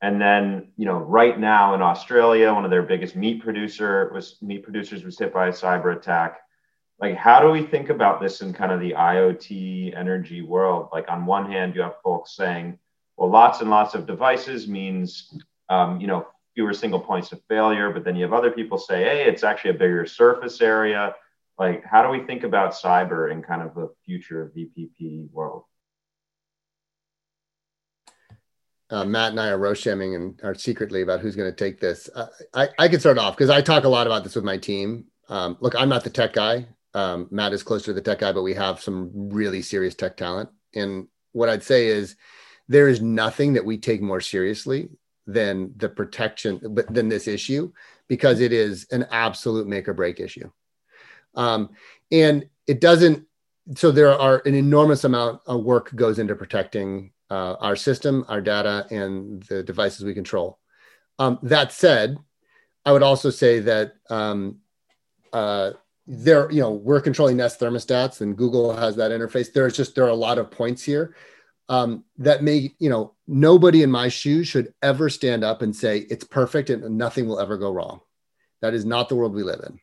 [0.02, 4.38] And then, you know, right now in Australia, one of their biggest meat producer was
[4.42, 6.40] meat producers was hit by a cyber attack.
[7.00, 10.90] Like, how do we think about this in kind of the IoT energy world?
[10.94, 12.80] Like, on one hand, you have folks saying,
[13.18, 15.38] well, lots and lots of devices means,
[15.70, 17.92] um, you know, fewer single points of failure.
[17.92, 21.14] But then you have other people say, hey, it's actually a bigger surface area.
[21.58, 25.64] Like, how do we think about cyber in kind of the future VPP world?
[28.90, 32.10] Uh, Matt and I are roshamming and are secretly about who's going to take this.
[32.14, 34.58] Uh, I, I can start off because I talk a lot about this with my
[34.58, 35.06] team.
[35.28, 36.68] Um, look, I'm not the tech guy.
[36.96, 40.16] Um, Matt is closer to the tech guy, but we have some really serious tech
[40.16, 40.50] talent.
[40.74, 42.16] And what I'd say is
[42.70, 44.90] there is nothing that we take more seriously
[45.28, 47.72] than the protection, but than this issue,
[48.08, 50.50] because it is an absolute make or break issue.
[51.36, 51.72] Um,
[52.12, 53.26] and it doesn't,
[53.76, 58.40] so there are an enormous amount of work goes into protecting uh, our system, our
[58.40, 60.60] data, and the devices we control.
[61.20, 62.18] Um, that said,
[62.86, 64.60] I would also say that um,
[65.34, 65.72] uh,
[66.08, 69.52] there, you know, we're controlling Nest thermostats, and Google has that interface.
[69.52, 71.16] There's just there are a lot of points here
[71.70, 76.00] um, that may, you know, nobody in my shoes should ever stand up and say
[76.10, 78.02] it's perfect and nothing will ever go wrong.
[78.62, 79.80] That is not the world we live in.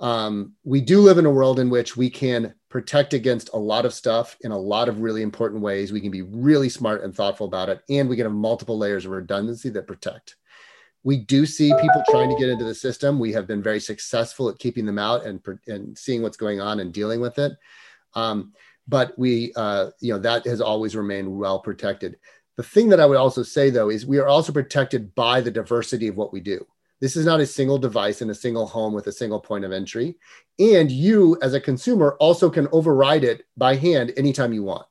[0.00, 3.84] Um, we do live in a world in which we can protect against a lot
[3.84, 5.90] of stuff in a lot of really important ways.
[5.90, 9.06] We can be really smart and thoughtful about it, and we can have multiple layers
[9.06, 10.36] of redundancy that protect.
[11.04, 13.18] We do see people trying to get into the system.
[13.18, 16.80] We have been very successful at keeping them out and, and seeing what's going on
[16.80, 17.52] and dealing with it.
[18.14, 18.52] Um,
[18.86, 22.16] but we, uh, you know, that has always remained well protected.
[22.56, 25.50] The thing that I would also say, though, is we are also protected by the
[25.50, 26.66] diversity of what we do.
[27.00, 29.72] This is not a single device in a single home with a single point of
[29.72, 30.16] entry.
[30.58, 34.86] And you, as a consumer, also can override it by hand anytime you want.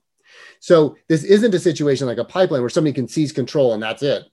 [0.59, 4.03] So this isn't a situation like a pipeline where somebody can seize control and that's
[4.03, 4.23] it.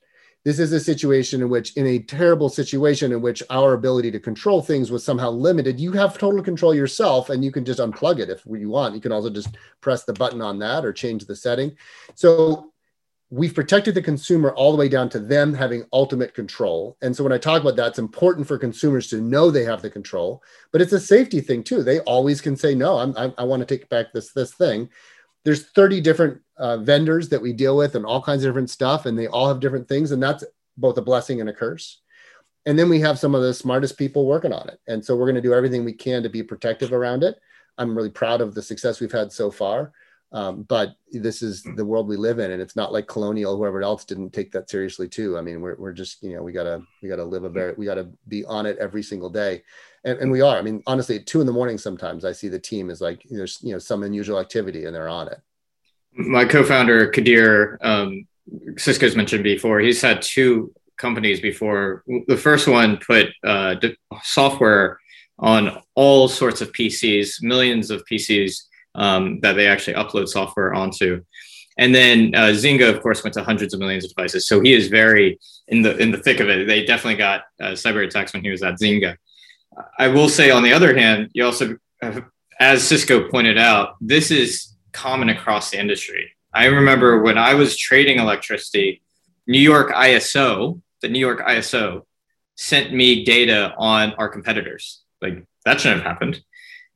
[0.45, 4.19] This is a situation in which, in a terrible situation in which our ability to
[4.19, 8.19] control things was somehow limited, you have total control yourself and you can just unplug
[8.19, 8.93] it if you want.
[8.93, 11.75] You can also just press the button on that or change the setting.
[12.13, 12.71] So
[13.31, 16.95] we've protected the consumer all the way down to them having ultimate control.
[17.01, 19.81] And so when I talk about that, it's important for consumers to know they have
[19.81, 21.81] the control, but it's a safety thing too.
[21.81, 24.89] They always can say, no, I'm, I, I want to take back this, this thing
[25.45, 29.05] there's 30 different uh, vendors that we deal with and all kinds of different stuff
[29.05, 30.43] and they all have different things and that's
[30.75, 32.01] both a blessing and a curse.
[32.65, 34.79] And then we have some of the smartest people working on it.
[34.87, 37.39] And so we're going to do everything we can to be protective around it.
[37.77, 39.93] I'm really proud of the success we've had so far.
[40.31, 43.81] Um, but this is the world we live in and it's not like colonial whoever
[43.83, 45.37] else didn't take that seriously too.
[45.37, 47.85] I mean we're, we're just you know we gotta we gotta live a very we
[47.85, 49.63] gotta be on it every single day
[50.05, 50.57] and, and we are.
[50.57, 53.23] I mean, honestly, at two in the morning, sometimes I see the team is like
[53.29, 55.41] there's you know some unusual activity and they're on it.
[56.13, 58.25] My co-founder Kadir, um,
[58.77, 59.79] Cisco's mentioned before.
[59.79, 62.03] He's had two companies before.
[62.27, 63.75] The first one put uh,
[64.23, 64.99] software
[65.39, 68.61] on all sorts of PCs, millions of PCs
[68.93, 71.21] um, that they actually upload software onto.
[71.77, 74.47] And then uh, Zynga, of course, went to hundreds of millions of devices.
[74.47, 75.37] So he is very
[75.67, 76.67] in the in the thick of it.
[76.67, 79.17] They definitely got uh, cyber attacks when he was at Zynga.
[79.97, 81.77] I will say, on the other hand, you also,
[82.59, 86.31] as Cisco pointed out, this is common across the industry.
[86.53, 89.01] I remember when I was trading electricity,
[89.47, 92.05] New York ISO, the New York ISO,
[92.55, 95.01] sent me data on our competitors.
[95.21, 96.41] Like that shouldn't have happened.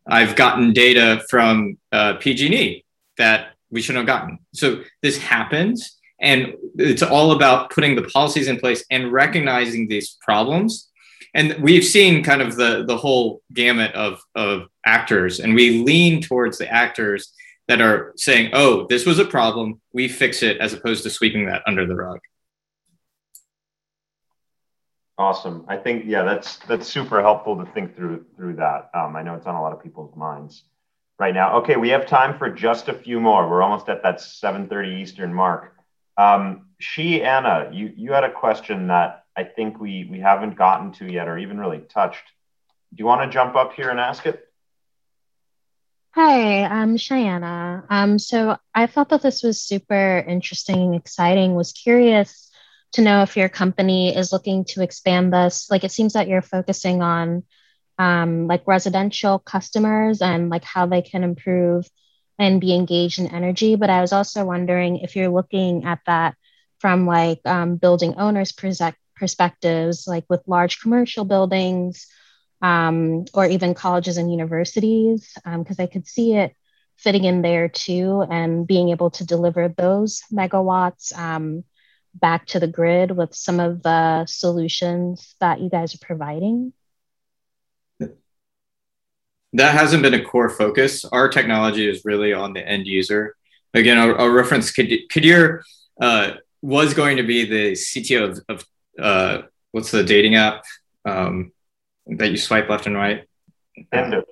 [0.07, 2.83] I've gotten data from uh, PG&E
[3.17, 4.39] that we shouldn't have gotten.
[4.53, 10.17] So this happens, and it's all about putting the policies in place and recognizing these
[10.21, 10.88] problems.
[11.33, 16.21] And we've seen kind of the the whole gamut of of actors, and we lean
[16.21, 17.33] towards the actors
[17.67, 19.79] that are saying, "Oh, this was a problem.
[19.93, 22.19] We fix it," as opposed to sweeping that under the rug.
[25.19, 25.65] Awesome.
[25.67, 28.89] I think yeah, that's that's super helpful to think through through that.
[28.93, 30.63] Um, I know it's on a lot of people's minds
[31.19, 31.57] right now.
[31.57, 33.49] Okay, we have time for just a few more.
[33.49, 35.75] We're almost at that 7:30 Eastern mark.
[36.17, 41.11] Um, Cheyenne, you you had a question that I think we we haven't gotten to
[41.11, 42.23] yet, or even really touched.
[42.93, 44.45] Do you want to jump up here and ask it?
[46.11, 47.83] Hi, I'm Cheyenne.
[47.89, 51.53] Um, so I thought that this was super interesting and exciting.
[51.53, 52.49] Was curious
[52.93, 55.69] to know if your company is looking to expand this.
[55.69, 57.43] Like it seems that you're focusing on
[57.99, 61.87] um, like residential customers and like how they can improve
[62.39, 63.75] and be engaged in energy.
[63.75, 66.35] But I was also wondering if you're looking at that
[66.79, 68.53] from like um, building owners'
[69.19, 72.07] perspectives, like with large commercial buildings
[72.61, 76.55] um, or even colleges and universities, because um, I could see it
[76.97, 81.63] fitting in there too and being able to deliver those megawatts um,
[82.13, 86.73] back to the grid with some of the solutions that you guys are providing?
[89.53, 91.05] That hasn't been a core focus.
[91.05, 93.35] Our technology is really on the end user.
[93.73, 95.63] Again, I'll, I'll reference Kadir
[95.99, 98.65] uh, was going to be the CTO of, of
[98.99, 99.41] uh,
[99.71, 100.63] what's the dating app
[101.05, 101.51] um,
[102.07, 103.25] that you swipe left and right?
[103.93, 104.23] Tinder.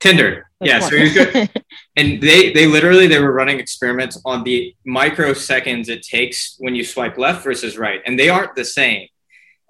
[0.00, 0.50] Tinder.
[0.60, 1.50] Yeah, so he was good.
[1.96, 6.84] and they they literally they were running experiments on the microseconds it takes when you
[6.84, 9.08] swipe left versus right, and they aren't the same.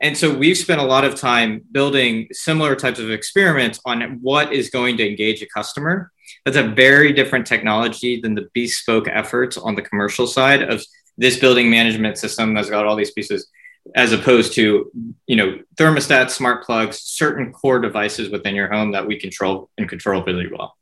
[0.02, 4.52] And so we've spent a lot of time building similar types of experiments on what
[4.52, 6.10] is going to engage a customer.
[6.44, 10.84] That's a very different technology than the bespoke efforts on the commercial side of
[11.16, 13.48] this building management system that's got all these pieces
[13.94, 14.90] as opposed to
[15.26, 19.88] you know thermostats smart plugs certain core devices within your home that we control and
[19.88, 20.76] control really well.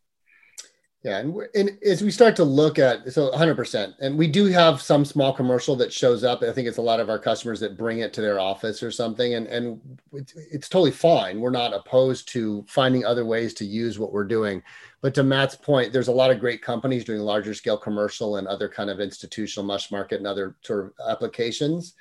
[1.02, 4.80] Yeah and, and as we start to look at so 100% and we do have
[4.80, 6.44] some small commercial that shows up.
[6.44, 8.92] I think it's a lot of our customers that bring it to their office or
[8.92, 9.80] something and and
[10.12, 11.40] it's, it's totally fine.
[11.40, 14.62] We're not opposed to finding other ways to use what we're doing.
[15.00, 18.46] But to matt's point there's a lot of great companies doing larger scale commercial and
[18.46, 21.94] other kind of institutional mush market and other sort of applications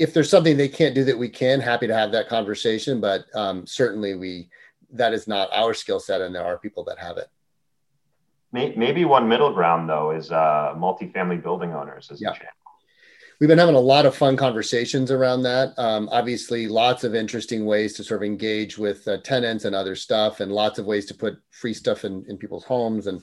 [0.00, 3.00] if there's something they can't do that we can, happy to have that conversation.
[3.00, 4.48] But um, certainly, we
[4.92, 7.28] that is not our skill set, and there are people that have it.
[8.52, 12.30] Maybe one middle ground though is uh, multifamily building owners as yeah.
[12.30, 12.50] a channel.
[13.38, 15.72] We've been having a lot of fun conversations around that.
[15.78, 19.94] Um, obviously, lots of interesting ways to sort of engage with uh, tenants and other
[19.94, 23.22] stuff, and lots of ways to put free stuff in, in people's homes and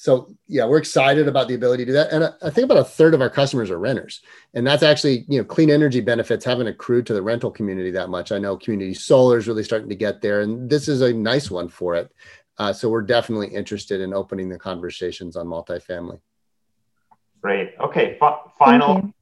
[0.00, 2.12] so yeah, we're excited about the ability to do that.
[2.12, 4.20] And I think about a third of our customers are renters.
[4.54, 8.08] And that's actually, you know, clean energy benefits haven't accrued to the rental community that
[8.08, 8.30] much.
[8.30, 10.42] I know community solar is really starting to get there.
[10.42, 12.12] And this is a nice one for it.
[12.58, 16.20] Uh, so we're definitely interested in opening the conversations on multifamily.
[17.42, 17.74] Great.
[17.80, 18.16] Okay.
[18.22, 19.12] F- final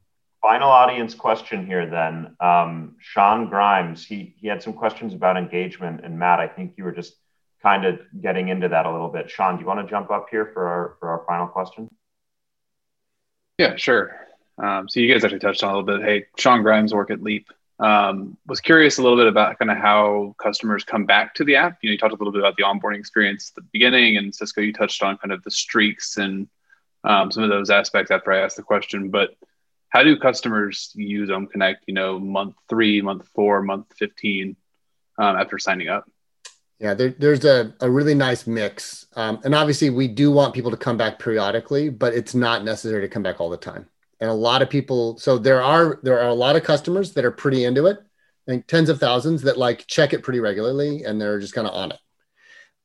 [0.43, 2.35] final audience question here then.
[2.39, 6.01] Um, Sean Grimes, he, he had some questions about engagement.
[6.03, 7.15] And Matt, I think you were just
[7.67, 9.29] kind of getting into that a little bit.
[9.29, 11.89] Sean, do you want to jump up here for our for our final question?
[13.57, 14.15] Yeah, sure.
[14.57, 16.07] Um, so you guys actually touched on a little bit.
[16.07, 17.49] Hey, Sean Grimes, work at Leap.
[17.79, 21.57] Um, was curious a little bit about kind of how customers come back to the
[21.57, 21.79] app.
[21.81, 24.33] You know, you talked a little bit about the onboarding experience at the beginning, and
[24.33, 26.47] Cisco, you touched on kind of the streaks and
[27.03, 29.11] um, some of those aspects after I asked the question.
[29.11, 29.31] But
[29.89, 31.77] how do customers use OhmConnect?
[31.85, 34.55] You know, month three, month four, month fifteen
[35.19, 36.09] um, after signing up?
[36.79, 39.07] Yeah, there, there's a, a really nice mix.
[39.15, 43.01] Um, and obviously, we do want people to come back periodically, but it's not necessary
[43.01, 43.87] to come back all the time.
[44.19, 47.25] And a lot of people, so there are there are a lot of customers that
[47.25, 47.97] are pretty into it.
[47.99, 51.67] I think tens of thousands that like check it pretty regularly and they're just kind
[51.67, 51.99] of on it.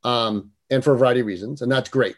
[0.05, 2.16] Um, and for a variety of reasons, and that's great.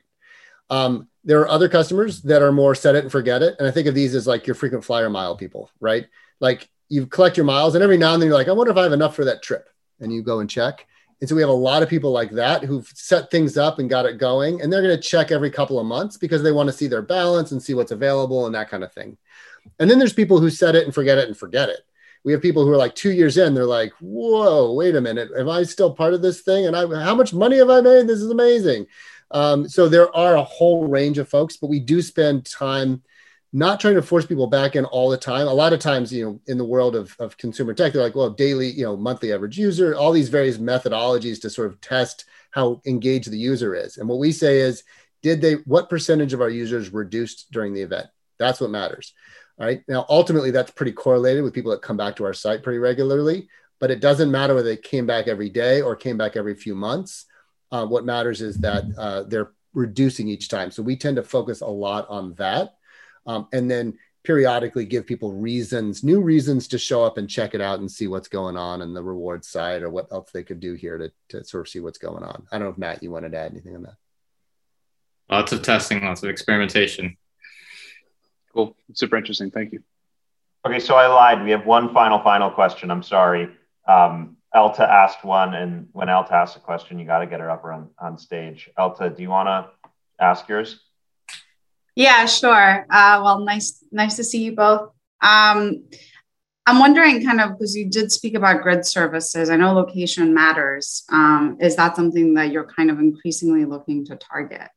[0.71, 3.57] Um, there are other customers that are more set it and forget it.
[3.59, 6.07] And I think of these as like your frequent flyer mile people, right?
[6.41, 8.79] Like you collect your miles, and every now and then you're like, I wonder if
[8.79, 9.69] I have enough for that trip.
[10.01, 10.87] And you go and check
[11.21, 13.89] And so we have a lot of people like that who've set things up and
[13.89, 16.69] got it going, and they're going to check every couple of months because they want
[16.69, 19.17] to see their balance and see what's available and that kind of thing.
[19.79, 21.81] And then there's people who set it and forget it and forget it.
[22.25, 25.31] We have people who are like two years in, they're like, "Whoa, wait a minute,
[25.37, 26.67] am I still part of this thing?
[26.67, 28.07] And I, how much money have I made?
[28.07, 28.87] This is amazing."
[29.31, 33.03] Um, so there are a whole range of folks, but we do spend time
[33.55, 35.47] not trying to force people back in all the time.
[35.47, 38.17] A lot of times, you know, in the world of, of consumer tech, they're like,
[38.17, 42.25] well, daily, you know, monthly average user, all these various methodologies to sort of test
[42.51, 43.97] how engaged the user is.
[43.97, 44.83] And what we say is,
[45.23, 48.09] did they, what percentage of our users reduced during the event?
[48.41, 49.15] That's what matters.
[49.61, 49.85] All right.
[49.87, 53.49] Now, ultimately, that's pretty correlated with people that come back to our site pretty regularly,
[53.79, 56.75] but it doesn't matter whether they came back every day or came back every few
[56.75, 57.27] months.
[57.71, 60.73] Uh, what matters is that uh, they're reducing each time.
[60.73, 62.75] So we tend to focus a lot on that
[63.27, 67.61] um, and then periodically give people reasons, new reasons to show up and check it
[67.61, 70.61] out and see what's going on in the reward side or what else they could
[70.61, 72.47] do here to, to sort of see what's going on.
[72.51, 73.97] I don't know if Matt, you wanted to add anything on that.
[75.31, 77.17] Lots of testing, lots of experimentation.
[78.55, 78.77] Cool.
[78.95, 79.51] Super interesting.
[79.51, 79.83] Thank you.
[80.67, 81.45] Okay, so I lied.
[81.45, 82.91] We have one final, final question.
[82.91, 83.51] I'm sorry.
[83.87, 87.51] Um, Elta asked one, and when Elta asks a question, you got to get her
[87.51, 88.71] up on, on stage.
[88.79, 90.81] Elta, do you want to ask yours?
[91.97, 92.87] Yeah, sure.
[92.91, 94.91] Uh, well, nice, nice to see you both.
[95.21, 95.85] Um,
[96.67, 99.51] I'm wondering, kind of, because you did speak about grid services.
[99.51, 101.05] I know location matters.
[101.11, 104.69] Um, is that something that you're kind of increasingly looking to target?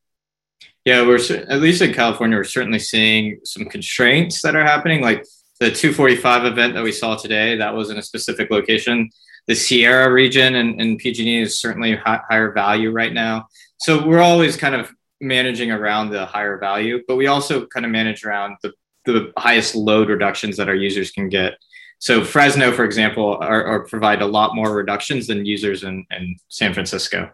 [0.83, 5.01] Yeah, we're at least in California, we're certainly seeing some constraints that are happening.
[5.01, 5.25] Like
[5.59, 9.09] the 245 event that we saw today, that was in a specific location.
[9.47, 13.47] The Sierra region and, and PG&E is certainly high, higher value right now.
[13.77, 17.91] So we're always kind of managing around the higher value, but we also kind of
[17.91, 18.73] manage around the,
[19.05, 21.57] the highest load reductions that our users can get.
[21.99, 26.35] So Fresno, for example, are, are provide a lot more reductions than users in, in
[26.47, 27.31] San Francisco.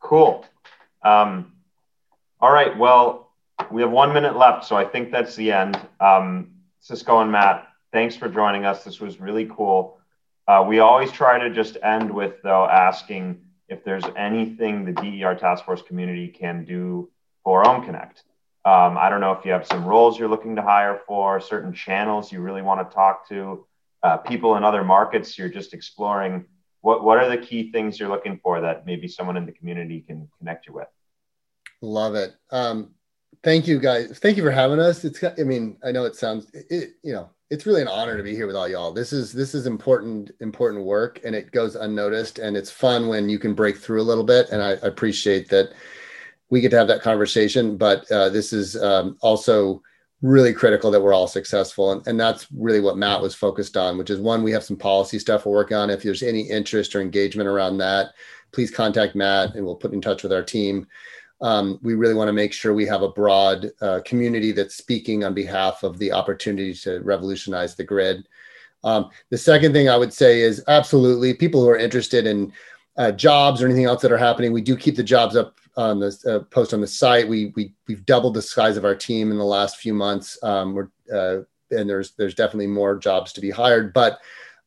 [0.00, 0.44] Cool.
[1.02, 1.52] Um,
[2.40, 2.76] all right.
[2.76, 3.32] Well,
[3.70, 5.80] we have one minute left, so I think that's the end.
[6.00, 6.50] Um,
[6.80, 8.84] Cisco and Matt, thanks for joining us.
[8.84, 9.98] This was really cool.
[10.46, 15.34] Uh, we always try to just end with, though, asking if there's anything the DER
[15.34, 17.10] task force community can do
[17.42, 18.22] for OhmConnect.
[18.66, 21.72] Um, I don't know if you have some roles you're looking to hire for, certain
[21.72, 23.66] channels you really want to talk to,
[24.02, 26.46] uh, people in other markets you're just exploring.
[26.80, 30.00] What, what are the key things you're looking for that maybe someone in the community
[30.06, 30.88] can connect you with?
[31.80, 32.34] Love it.
[32.50, 32.94] Um,
[33.42, 34.18] thank you guys.
[34.18, 35.04] Thank you for having us.
[35.04, 38.22] It's, I mean, I know it sounds, it, you know, it's really an honor to
[38.22, 38.92] be here with all y'all.
[38.92, 42.38] This is this is important important work, and it goes unnoticed.
[42.38, 44.48] And it's fun when you can break through a little bit.
[44.50, 45.72] And I, I appreciate that
[46.50, 47.76] we get to have that conversation.
[47.76, 49.82] But uh, this is um, also
[50.22, 53.98] really critical that we're all successful, and, and that's really what Matt was focused on.
[53.98, 55.90] Which is one, we have some policy stuff we're working on.
[55.90, 58.14] If there's any interest or engagement around that,
[58.52, 60.86] please contact Matt, and we'll put in touch with our team
[61.44, 65.24] um, we really want to make sure we have a broad uh, community that's speaking
[65.24, 68.26] on behalf of the opportunity to revolutionize the grid.
[68.82, 72.50] Um, the second thing I would say is absolutely people who are interested in
[72.96, 74.52] uh, jobs or anything else that are happening.
[74.52, 77.28] We do keep the jobs up on the uh, post on the site.
[77.28, 80.38] We we we've doubled the size of our team in the last few months.
[80.42, 84.18] Um, we're uh, and there's there's definitely more jobs to be hired, but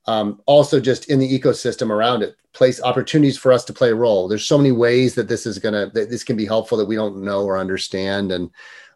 [0.07, 3.95] um, also just in the ecosystem around it place opportunities for us to play a
[3.95, 4.27] role.
[4.27, 6.95] There's so many ways that this is gonna that this can be helpful that we
[6.95, 8.49] don't know or understand and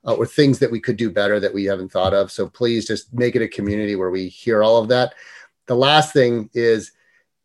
[0.06, 2.32] uh, or things that we could do better that we haven't thought of.
[2.32, 5.14] So please just make it a community where we hear all of that.
[5.68, 6.92] The last thing is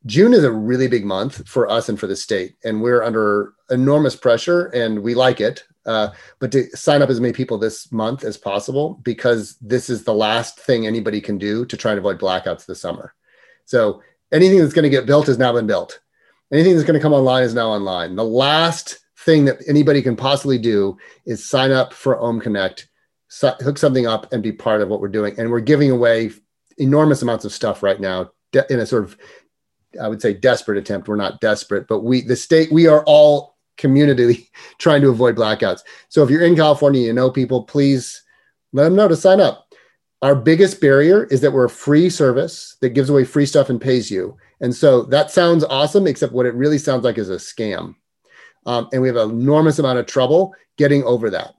[0.06, 3.54] june is a really big month for us and for the state and we're under
[3.70, 6.08] enormous pressure and we like it uh,
[6.38, 10.14] but to sign up as many people this month as possible because this is the
[10.14, 13.14] last thing anybody can do to try and avoid blackouts this summer
[13.66, 14.02] so
[14.32, 16.00] anything that's going to get built has now been built.
[16.52, 18.16] Anything that's going to come online is now online.
[18.16, 20.96] The last thing that anybody can possibly do
[21.26, 22.84] is sign up for OhmConnect,
[23.42, 25.38] hook something up, and be part of what we're doing.
[25.38, 26.30] And we're giving away
[26.78, 28.30] enormous amounts of stuff right now
[28.70, 29.18] in a sort of,
[30.00, 31.08] I would say, desperate attempt.
[31.08, 34.48] We're not desperate, but we, the state, we are all community
[34.78, 35.80] trying to avoid blackouts.
[36.08, 38.22] So if you're in California, you know people, please
[38.72, 39.65] let them know to sign up.
[40.26, 43.80] Our biggest barrier is that we're a free service that gives away free stuff and
[43.80, 44.36] pays you.
[44.60, 47.94] And so that sounds awesome, except what it really sounds like is a scam.
[48.66, 51.54] Um, and we have an enormous amount of trouble getting over that.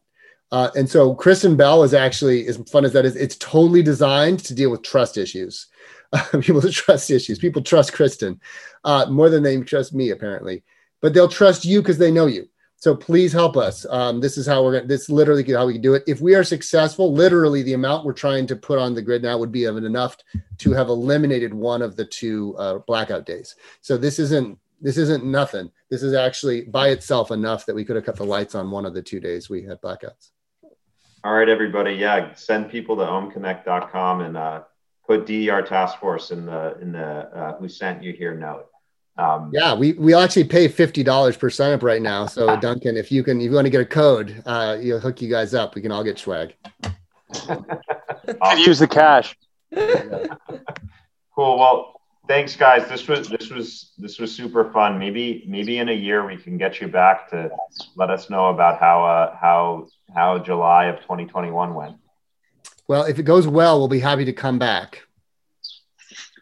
[0.51, 4.39] Uh, and so Kristen Bell is actually, as fun as that is, it's totally designed
[4.39, 5.67] to deal with trust issues.
[6.41, 7.39] People trust issues.
[7.39, 8.37] People trust Kristen
[8.83, 10.61] uh, more than they trust me, apparently.
[11.01, 12.49] But they'll trust you because they know you.
[12.79, 13.87] So please help us.
[13.89, 14.87] Um, this is how we're going.
[14.87, 16.03] This literally how we can do it.
[16.05, 19.35] If we are successful, literally the amount we're trying to put on the grid now
[19.39, 20.15] would be enough
[20.59, 23.55] to have eliminated one of the two uh, blackout days.
[23.81, 25.71] So this isn't this isn't nothing.
[25.89, 28.85] This is actually by itself enough that we could have cut the lights on one
[28.85, 30.29] of the two days we had blackouts.
[31.23, 31.93] All right, everybody.
[31.93, 34.61] Yeah, send people to ohmconnect.com and uh,
[35.07, 38.67] put DER task force in the in the uh, who sent you here note.
[39.17, 42.27] Um, yeah, we we actually pay fifty dollars per sign up right now.
[42.27, 45.21] So Duncan, if you can, if you want to get a code, uh, you'll hook
[45.21, 45.75] you guys up.
[45.75, 46.55] We can all get swag.
[47.49, 48.59] awesome.
[48.59, 49.35] Use the cash.
[49.75, 51.57] cool.
[51.57, 52.87] Well, thanks, guys.
[52.87, 54.99] This was this was this was super fun.
[54.99, 57.49] Maybe maybe in a year we can get you back to
[57.95, 61.97] let us know about how uh, how how July of 2021 went.
[62.87, 65.06] Well, if it goes well, we'll be happy to come back.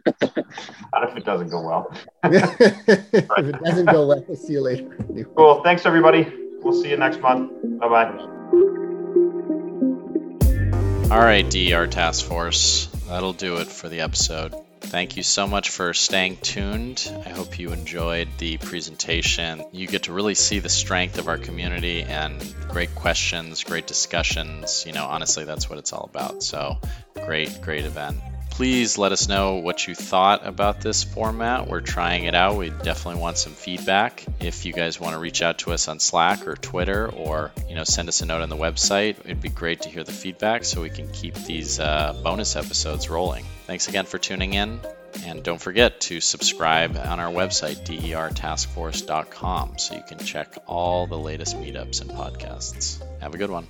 [0.05, 1.91] Not if it doesn't go well.
[2.23, 4.87] if it doesn't go well, we'll see you later.
[5.35, 5.63] Cool.
[5.63, 6.31] Thanks, everybody.
[6.61, 7.51] We'll see you next month.
[7.79, 8.35] Bye bye.
[11.11, 12.87] All right, DER Task Force.
[13.07, 14.55] That'll do it for the episode.
[14.81, 17.11] Thank you so much for staying tuned.
[17.25, 19.63] I hope you enjoyed the presentation.
[19.71, 24.83] You get to really see the strength of our community and great questions, great discussions.
[24.85, 26.43] You know, honestly, that's what it's all about.
[26.43, 26.77] So,
[27.15, 28.19] great, great event
[28.55, 31.67] please let us know what you thought about this format.
[31.67, 32.55] We're trying it out.
[32.55, 34.23] We definitely want some feedback.
[34.39, 37.75] If you guys want to reach out to us on Slack or Twitter or, you
[37.75, 40.63] know, send us a note on the website, it'd be great to hear the feedback
[40.63, 43.43] so we can keep these uh, bonus episodes rolling.
[43.67, 44.79] Thanks again for tuning in.
[45.25, 51.19] And don't forget to subscribe on our website, dertaskforce.com, so you can check all the
[51.19, 53.03] latest meetups and podcasts.
[53.19, 53.67] Have a good one.